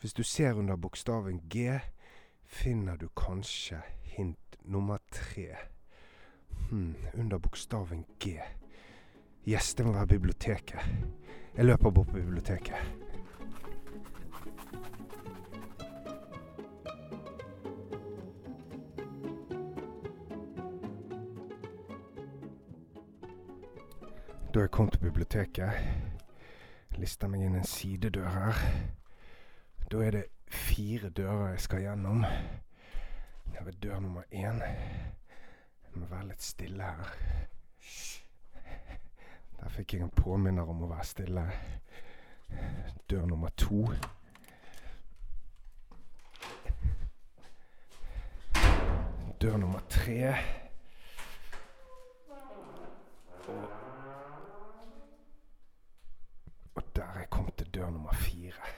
Hvis 0.00 0.12
du 0.12 0.22
ser 0.22 0.52
under 0.52 0.76
bokstaven 0.76 1.40
G, 1.48 1.80
finner 2.46 2.96
du 2.96 3.08
kanskje 3.16 3.82
hint 4.16 4.56
nummer 4.64 4.98
tre. 5.10 5.46
Hm, 6.70 6.94
under 7.14 7.38
bokstaven 7.38 8.04
G. 8.20 8.38
Yes, 9.48 9.74
det 9.74 9.86
må 9.86 9.92
være 9.92 10.06
biblioteket. 10.06 10.80
Jeg 11.56 11.64
løper 11.64 11.90
bort 11.90 12.06
på 12.06 12.12
biblioteket. 12.12 12.74
Da 24.54 24.60
jeg 24.60 24.70
kom 24.70 24.88
til 24.90 25.00
biblioteket, 25.00 25.70
lister 27.00 27.28
meg 27.28 27.46
inn 27.46 27.54
en 27.56 27.64
sidedør 27.64 28.28
her. 28.28 28.58
Da 29.92 30.02
er 30.04 30.10
det 30.10 30.24
fire 30.48 31.08
dører 31.08 31.54
jeg 31.54 31.60
skal 31.60 31.80
gjennom. 31.80 32.24
Det 33.62 33.66
ved 33.66 33.80
dør 33.82 34.00
nummer 34.00 34.22
én. 34.22 34.62
Jeg 34.62 35.94
må 35.94 36.06
være 36.06 36.26
litt 36.26 36.42
stille 36.42 36.82
her. 36.82 37.10
Der 39.60 39.68
fikk 39.70 39.92
jeg 39.94 40.02
en 40.02 40.10
påminner 40.10 40.66
om 40.66 40.80
å 40.82 40.88
være 40.90 41.04
stille. 41.06 41.44
Dør 43.10 43.28
nummer 43.30 43.52
to. 43.54 43.84
Dør 49.38 49.56
nummer 49.62 49.84
tre. 49.94 50.32
Og 56.74 56.82
der 56.96 57.06
er 57.06 57.22
jeg 57.22 57.30
kom 57.30 57.54
til 57.54 57.70
dør 57.78 57.94
nummer 57.94 58.18
fire. 58.26 58.74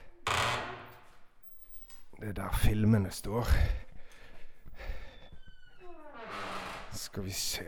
Det 2.21 2.29
er 2.29 2.39
der 2.43 2.61
filmene 2.67 3.11
står. 3.11 3.49
Skal 6.95 7.25
vi 7.25 7.31
se 7.31 7.63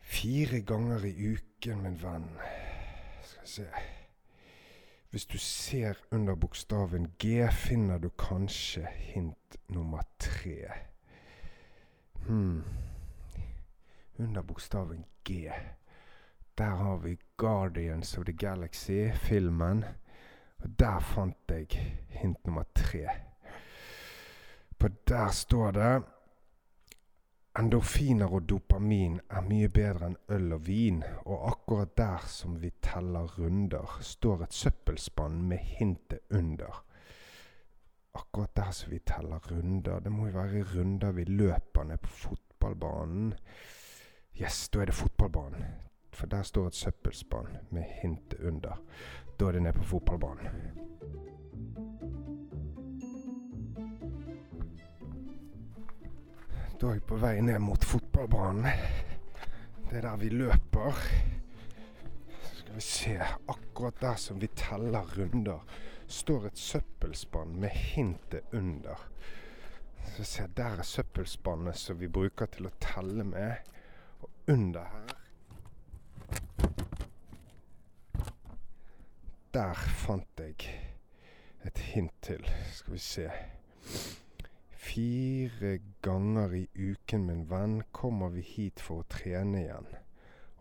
Fire 0.00 0.60
ganger 0.60 1.04
i 1.04 1.28
uken, 1.32 1.82
min 1.82 2.02
venn. 2.02 2.28
Skal 3.22 3.42
vi 3.42 3.48
se 3.48 3.66
Hvis 5.10 5.26
du 5.26 5.38
ser 5.38 5.94
under 6.10 6.34
bokstaven 6.34 7.12
G, 7.18 7.48
finner 7.52 7.98
du 7.98 8.08
kanskje 8.08 8.86
hint 8.92 9.56
nummer 9.68 10.02
tre. 10.18 10.72
Hm. 12.26 12.64
Under 14.18 14.42
bokstaven 14.42 15.04
G. 15.24 15.52
Der 16.58 16.76
har 16.76 16.96
vi 16.96 17.18
Guardians 17.36 18.18
of 18.18 18.24
the 18.24 18.32
Galaxy-filmen. 18.32 19.84
Og 20.58 20.78
der 20.78 21.00
fant 21.00 21.36
jeg 21.48 21.96
hint 22.08 22.46
nummer 22.46 22.64
tre. 22.74 23.08
På 24.78 24.88
der 25.08 25.30
står 25.30 25.70
det 25.70 26.02
Endorfiner 27.58 28.30
og 28.30 28.44
dopamin 28.46 29.16
er 29.34 29.42
mye 29.42 29.66
bedre 29.74 30.06
enn 30.06 30.18
øl 30.30 30.52
og 30.54 30.60
vin, 30.68 31.00
og 31.26 31.48
akkurat 31.50 31.96
der 31.98 32.26
som 32.30 32.54
vi 32.62 32.70
teller 32.82 33.26
runder, 33.34 33.96
står 34.00 34.44
et 34.44 34.54
søppelspann 34.54 35.40
med 35.50 35.58
hintet 35.58 36.20
under. 36.30 36.84
Akkurat 38.14 38.54
der 38.56 38.70
som 38.70 38.92
vi 38.92 39.00
teller 39.02 39.42
runder, 39.50 39.98
det 39.98 40.12
må 40.12 40.28
jo 40.28 40.36
være 40.38 40.62
runder 40.76 41.12
vi 41.12 41.24
løper 41.24 41.84
ned 41.84 41.98
på 41.98 42.14
fotballbanen. 42.22 43.34
Yes, 44.38 44.68
da 44.68 44.80
er 44.80 44.92
det 44.92 44.94
fotballbanen. 44.94 45.64
For 46.12 46.26
der 46.26 46.42
står 46.42 46.66
et 46.66 46.74
søppelspann 46.74 47.58
med 47.70 47.82
hintet 48.02 48.38
under. 48.38 48.78
Da 49.40 49.46
er 49.46 49.52
det 49.52 49.62
ned 49.62 49.72
på 49.72 49.82
fotballbanen. 49.82 50.46
Da 56.78 56.86
er 56.86 57.00
jeg 57.00 57.02
på 57.10 57.16
vei 57.18 57.40
ned 57.42 57.58
mot 57.58 57.82
fotballbanen. 57.82 58.66
Det 59.88 59.96
er 59.98 60.04
der 60.04 60.18
vi 60.20 60.28
løper. 60.30 61.00
Så 62.38 62.58
skal 62.60 62.74
vi 62.76 62.84
se 62.86 63.16
Akkurat 63.50 63.98
der 64.00 64.14
som 64.14 64.38
vi 64.40 64.46
teller 64.54 65.08
runder, 65.18 65.64
står 66.06 66.46
et 66.46 66.58
søppelspann 66.58 67.56
med 67.60 67.68
hintet 67.68 68.54
under. 68.54 69.08
Så 70.04 70.24
se, 70.24 70.46
Der 70.56 70.78
er 70.78 70.82
søppelspannet 70.82 71.76
som 71.76 71.98
vi 72.00 72.08
bruker 72.08 72.46
til 72.46 72.70
å 72.70 72.74
telle 72.80 73.26
med. 73.26 73.58
Og 74.20 74.30
under 74.46 74.86
her 74.86 75.16
Der 79.54 79.74
fant 79.74 80.38
jeg 80.38 80.70
et 81.66 81.78
hint 81.90 82.14
til. 82.22 82.46
Skal 82.70 82.92
vi 82.92 82.98
se. 83.02 83.30
Fire 84.88 85.78
ganger 86.02 86.54
i 86.54 86.68
uken, 86.74 87.26
min 87.26 87.50
venn, 87.50 87.82
kommer 87.92 88.28
vi 88.32 88.40
hit 88.40 88.80
for 88.80 89.02
å 89.02 89.08
trene 89.12 89.60
igjen. 89.60 89.88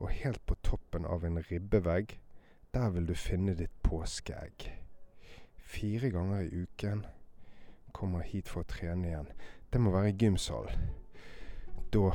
Og 0.03 0.11
helt 0.11 0.41
på 0.45 0.57
toppen 0.67 1.05
av 1.07 1.23
en 1.25 1.39
ribbevegg, 1.47 2.17
der 2.75 2.89
vil 2.95 3.07
du 3.07 3.15
finne 3.15 3.55
ditt 3.55 3.73
påskeegg. 3.87 4.67
Fire 5.57 6.11
ganger 6.11 6.43
i 6.43 6.63
uken 6.65 7.05
kommer 7.95 8.27
hit 8.27 8.51
for 8.51 8.65
å 8.65 8.69
trene 8.69 9.07
igjen. 9.07 9.31
Det 9.71 9.79
må 9.81 9.95
være 9.95 10.11
i 10.11 10.17
gymsalen. 10.19 10.89
Da 11.95 12.11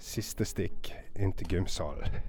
siste 0.00 0.48
stikk 0.48 0.94
inn 1.14 1.36
til 1.36 1.58
gymsalen. 1.58 2.20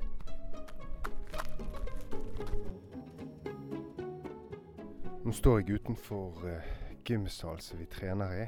Nå 5.25 5.33
står 5.33 5.61
jeg 5.61 5.79
utenfor 5.79 6.41
gymsalen 6.43 6.83
gymsal 7.05 7.59
som 7.61 7.79
vi 7.79 7.85
trener 7.85 8.43
i. 8.43 8.45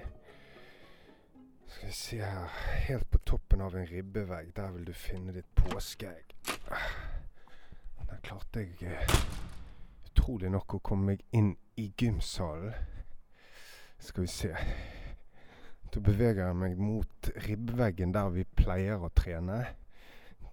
Skal 1.67 1.87
vi 1.87 1.93
se 1.93 2.17
her 2.17 2.47
Helt 2.87 3.11
på 3.11 3.17
toppen 3.17 3.61
av 3.61 3.75
en 3.75 3.87
ribbevegg, 3.87 4.55
der 4.55 4.71
vil 4.71 4.85
du 4.87 4.93
finne 4.93 5.33
ditt 5.35 5.49
påskeegg. 5.55 6.35
Der 8.07 8.21
klarte 8.23 8.63
jeg 8.63 8.87
uh, 8.87 9.17
utrolig 10.07 10.51
nok 10.51 10.77
å 10.77 10.79
komme 10.79 11.11
meg 11.11 11.25
inn 11.35 11.51
i 11.75 11.89
gymsalen. 11.99 12.71
Skal 13.99 14.23
vi 14.23 14.31
se 14.31 14.53
Da 15.91 15.99
beveger 16.03 16.45
jeg 16.45 16.55
meg 16.55 16.79
mot 16.79 17.29
ribbeveggen 17.47 18.15
der 18.15 18.31
vi 18.31 18.47
pleier 18.47 19.03
å 19.03 19.11
trene. 19.11 19.61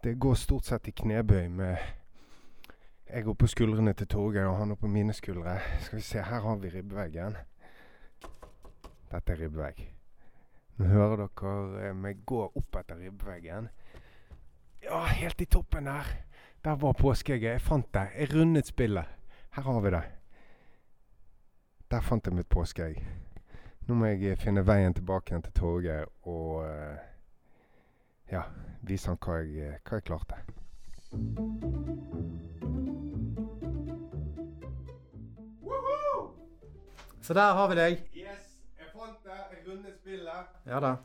Det 0.03 0.18
går 0.18 0.35
stort 0.35 0.66
sett 0.66 0.90
i 0.90 0.96
knebøy 0.98 1.48
med 1.48 1.77
Jeg 3.07 3.24
går 3.24 3.35
på 3.38 3.46
skuldrene 3.46 3.92
til 3.94 4.09
Torgeir, 4.11 4.48
og 4.50 4.59
han 4.59 4.74
er 4.74 4.81
på 4.81 4.90
mine 4.90 5.14
skuldre. 5.14 5.61
Skal 5.87 6.00
vi 6.00 6.03
se, 6.03 6.22
her 6.22 6.40
har 6.40 6.57
vi 6.57 6.74
ribbeveggen. 6.74 7.37
Dette 9.12 9.33
er 9.33 9.44
ribbevegg. 9.44 9.93
Nå 10.76 10.87
hører 10.90 11.20
dere 11.22 11.88
eh, 11.88 11.94
meg 11.94 12.24
gå 12.26 12.40
opp 12.48 12.78
etter 12.80 12.98
ribbeveggen. 12.98 13.68
Ja, 14.82 15.04
helt 15.06 15.40
i 15.40 15.46
toppen 15.46 15.87
der. 15.87 16.08
Der 16.64 16.76
var 16.80 16.96
påskeegget. 16.98 17.52
Jeg 17.52 17.60
fant 17.60 17.94
det. 17.94 18.08
Jeg 18.18 18.34
rundet 18.34 18.66
spillet. 18.66 19.06
Her 19.54 19.62
har 19.62 19.80
vi 19.80 19.90
det. 19.90 20.02
Der 21.90 22.00
fant 22.00 22.26
jeg 22.26 22.34
mitt 22.34 22.48
påskeegg. 22.48 22.98
Nå 23.87 23.94
må 23.94 24.10
jeg 24.10 24.32
eh, 24.32 24.38
finne 24.40 24.64
veien 24.66 24.94
tilbake 24.96 25.30
igjen 25.30 25.44
til 25.44 25.52
torget 25.52 26.08
og 26.24 26.64
eh, 26.66 27.02
ja, 28.32 28.42
vise 28.82 29.12
han 29.12 29.20
hva 29.20 29.42
jeg, 29.44 29.78
hva 29.84 30.00
jeg 30.00 30.06
klarte. 30.08 30.40
Så 37.20 37.34
der 37.34 37.54
har 37.60 37.68
vi 37.68 37.76
deg. 37.76 38.00
Yes, 38.16 38.48
jeg 38.80 38.88
fant 38.92 39.20
det. 39.24 39.37
Jeg 39.52 39.60
spillet. 40.14 40.59
Ja 40.66 40.81
da. 40.81 40.96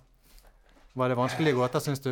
Var 0.94 1.10
det 1.10 1.18
vanskelige 1.18 1.58
gåter, 1.58 1.80
syns 1.80 2.02
du? 2.04 2.12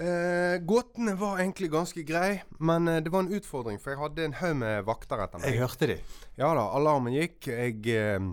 Eh, 0.00 0.56
gåtene 0.64 1.16
var 1.18 1.40
egentlig 1.42 1.70
ganske 1.72 2.02
greie, 2.06 2.44
men 2.58 2.88
eh, 2.88 3.00
det 3.02 3.12
var 3.12 3.24
en 3.24 3.34
utfordring, 3.36 3.80
for 3.80 3.92
jeg 3.92 4.00
hadde 4.00 4.24
en 4.24 4.36
haug 4.38 4.54
med 4.62 4.86
vakter 4.86 5.20
etter 5.24 5.42
meg. 5.42 5.50
Jeg 5.50 5.60
hørte 5.60 5.88
de. 5.90 5.98
Ja 6.38 6.52
da, 6.56 6.68
alarmen 6.78 7.16
gikk. 7.16 7.50
Jeg 7.50 7.82
eh, 7.92 8.30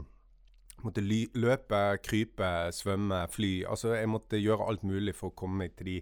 måtte 0.86 1.04
ly 1.04 1.26
løpe, 1.36 1.82
krype, 2.06 2.52
svømme, 2.76 3.26
fly. 3.34 3.52
Altså, 3.68 3.96
jeg 3.98 4.12
måtte 4.12 4.42
gjøre 4.42 4.70
alt 4.70 4.86
mulig 4.88 5.16
for 5.18 5.32
å 5.32 5.38
komme 5.38 5.66
meg 5.66 5.76
til 5.80 5.92
de 5.92 5.98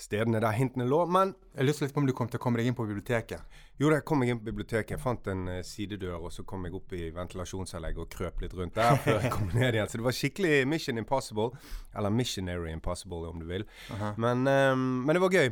stedene 0.00 0.40
der 0.42 0.56
hintene 0.56 0.86
lå. 0.88 1.04
Men 1.06 1.34
Jeg 1.54 1.66
lurte 1.66 1.84
litt 1.84 1.94
på 1.94 2.00
om 2.02 2.06
du 2.08 2.12
kom 2.16 2.28
til 2.30 2.40
å 2.40 2.42
komme 2.42 2.60
deg 2.60 2.70
inn 2.70 2.76
på 2.76 2.86
biblioteket. 2.88 3.40
jo 3.80 3.90
jeg 3.90 4.04
kom 4.04 4.20
meg 4.20 4.30
inn 4.32 4.38
på 4.40 4.44
biblioteket. 4.50 4.90
Jeg 4.96 5.00
fant 5.00 5.26
en 5.32 5.48
eh, 5.48 5.62
sidedør, 5.62 6.18
og 6.26 6.32
så 6.32 6.44
kom 6.44 6.64
jeg 6.64 6.74
opp 6.74 6.92
i 6.92 7.10
ventilasjonsanlegget 7.16 7.98
og 8.04 8.10
krøp 8.10 8.40
litt 8.42 8.54
rundt 8.54 8.74
der 8.74 8.96
før 8.96 9.20
jeg 9.20 9.32
kom 9.32 9.50
ned 9.54 9.74
igjen. 9.74 9.88
Så 9.88 9.98
det 10.00 10.04
var 10.04 10.16
skikkelig 10.16 10.66
Mission 10.68 10.98
Impossible. 10.98 11.50
Eller 11.96 12.10
Missionary 12.10 12.72
Impossible, 12.72 13.28
om 13.28 13.40
du 13.40 13.46
vil. 13.46 13.66
Aha. 13.90 14.14
Men, 14.16 14.46
um, 14.46 15.04
men 15.06 15.16
det 15.16 15.22
var 15.22 15.30
gøy. 15.36 15.50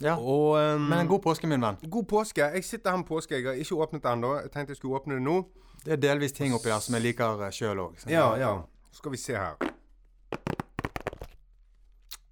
Ja. 0.00 0.14
Og, 0.16 0.58
um, 0.58 0.88
Men 0.88 1.00
en 1.00 1.08
god 1.10 1.22
påske, 1.22 1.46
min 1.46 1.60
venn. 1.62 1.80
God 1.90 2.06
påske. 2.08 2.50
Jeg 2.54 2.64
sitter 2.64 2.90
her 2.90 3.00
med 3.02 3.06
påske. 3.06 3.34
Jeg 3.34 3.46
har 3.46 3.58
ikke 3.58 3.80
åpnet 3.82 4.02
det 4.02 4.12
ennå. 4.12 4.34
Jeg 4.42 4.52
tenkte 4.54 4.76
jeg 4.76 4.76
skulle 4.82 5.00
åpne 5.00 5.18
det 5.18 5.24
nå. 5.26 5.40
Det 5.84 5.92
er 5.92 6.02
delvis 6.02 6.32
ting 6.32 6.54
oppi 6.54 6.70
der 6.70 6.82
som 6.82 6.94
jeg 6.94 7.02
liker 7.10 7.50
sjøl 7.54 7.88
òg. 7.88 8.06
Ja, 8.10 8.30
ja. 8.38 8.54
Skal 8.92 9.14
vi 9.14 9.20
se 9.20 9.36
her. 9.38 9.77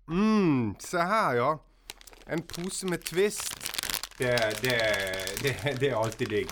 Mm, 0.09 0.75
se 0.81 0.99
her, 0.99 1.35
ja. 1.41 1.51
En 2.27 2.43
pose 2.43 2.87
med 2.91 3.05
Twist. 3.05 3.55
Det, 4.19 4.33
det, 4.63 4.79
det, 5.43 5.53
det 5.81 5.91
er 5.91 5.97
alltid 5.97 6.29
digg. 6.33 6.51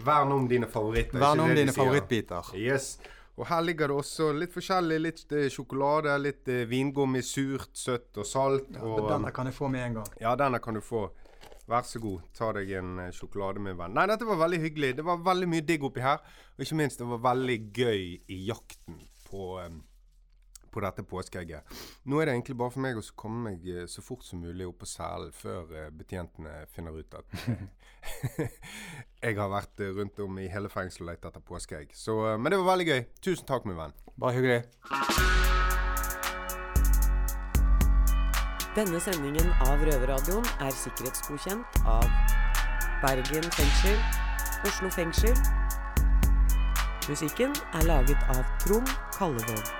Vern 0.00 0.32
om 0.32 0.48
dine 0.48 0.66
favoritter. 0.66 1.18
Vern 1.20 1.40
om 1.40 1.54
dine 1.54 1.72
favorittbiter. 1.72 2.52
Yes. 2.56 2.98
Og 3.40 3.46
her 3.48 3.62
ligger 3.64 3.88
det 3.88 3.96
også 3.96 4.32
litt 4.36 4.52
forskjellig. 4.52 4.98
Litt 5.00 5.32
eh, 5.32 5.48
sjokolade, 5.52 6.16
litt 6.20 6.48
eh, 6.50 6.66
vingummi, 6.68 7.22
surt, 7.24 7.70
søtt 7.78 8.20
og 8.20 8.26
salt. 8.28 8.68
og, 8.80 9.06
Denne 9.08 9.32
kan 9.32 9.48
jeg 9.48 9.56
få 9.56 9.70
med 9.72 9.86
en 9.86 10.00
gang. 10.00 10.10
ja, 10.20 10.34
denne 10.36 10.60
kan 10.60 10.76
du 10.76 10.82
få. 10.84 11.06
Vær 11.70 11.84
så 11.86 12.00
god, 12.02 12.24
ta 12.34 12.50
deg 12.56 12.72
en 12.80 12.98
eh, 13.06 13.12
sjokolade, 13.14 13.62
min 13.62 13.78
venn. 13.78 13.94
Nei, 13.94 14.08
dette 14.10 14.26
var 14.28 14.40
veldig 14.42 14.58
hyggelig. 14.64 14.96
Det 14.98 15.06
var 15.06 15.22
veldig 15.24 15.48
mye 15.52 15.64
digg 15.68 15.84
oppi 15.86 16.02
her. 16.04 16.18
Og 16.56 16.64
ikke 16.66 16.80
minst, 16.82 16.98
det 17.00 17.06
var 17.12 17.22
veldig 17.30 17.58
gøy 17.76 18.02
i 18.26 18.40
jakten 18.48 18.98
på, 19.30 19.52
eh, 19.62 19.70
på 20.70 20.82
dette 20.84 21.04
påskeegget. 21.06 21.76
Nå 22.04 22.20
er 22.20 22.28
det 22.28 22.36
egentlig 22.36 22.56
bare 22.60 22.74
for 22.74 22.84
meg 22.84 22.98
å 22.98 23.04
komme 23.18 23.50
meg 23.50 23.66
eh, 23.68 23.86
så 23.90 24.04
fort 24.04 24.24
som 24.26 24.42
mulig 24.42 24.68
opp 24.68 24.80
på 24.82 24.90
selen 24.90 25.34
før 25.34 25.74
eh, 25.76 25.90
betjentene 25.94 26.64
finner 26.74 26.96
ut 26.96 27.18
at 27.18 27.36
jeg 29.24 29.36
har 29.36 29.52
vært 29.52 29.82
eh, 29.84 29.94
rundt 29.96 30.20
om 30.22 30.38
i 30.40 30.48
hele 30.52 30.72
fengselet 30.72 31.06
og 31.06 31.10
lett 31.12 31.30
etter 31.30 31.46
påskeegg. 31.52 31.94
Så, 31.96 32.16
men 32.38 32.52
det 32.52 32.60
var 32.62 32.72
veldig 32.72 32.88
gøy. 32.92 33.04
Tusen 33.24 33.48
takk, 33.48 33.68
min 33.68 33.78
venn. 33.80 33.96
Bare 34.20 34.36
hyggelig. 34.38 34.62
Denne 38.76 39.00
sendingen 39.02 39.50
av 39.66 39.82
Røverradioen 39.82 40.46
er 40.62 40.70
sikkerhetsgodkjent 40.78 41.80
av 41.90 42.06
Bergen 43.02 43.50
fengsel, 43.56 43.98
Oslo 44.68 44.92
fengsel. 44.94 45.34
Musikken 47.08 47.56
er 47.74 47.86
laget 47.90 48.22
av 48.30 48.44
Trond 48.62 48.96
Kallevåg. 49.18 49.79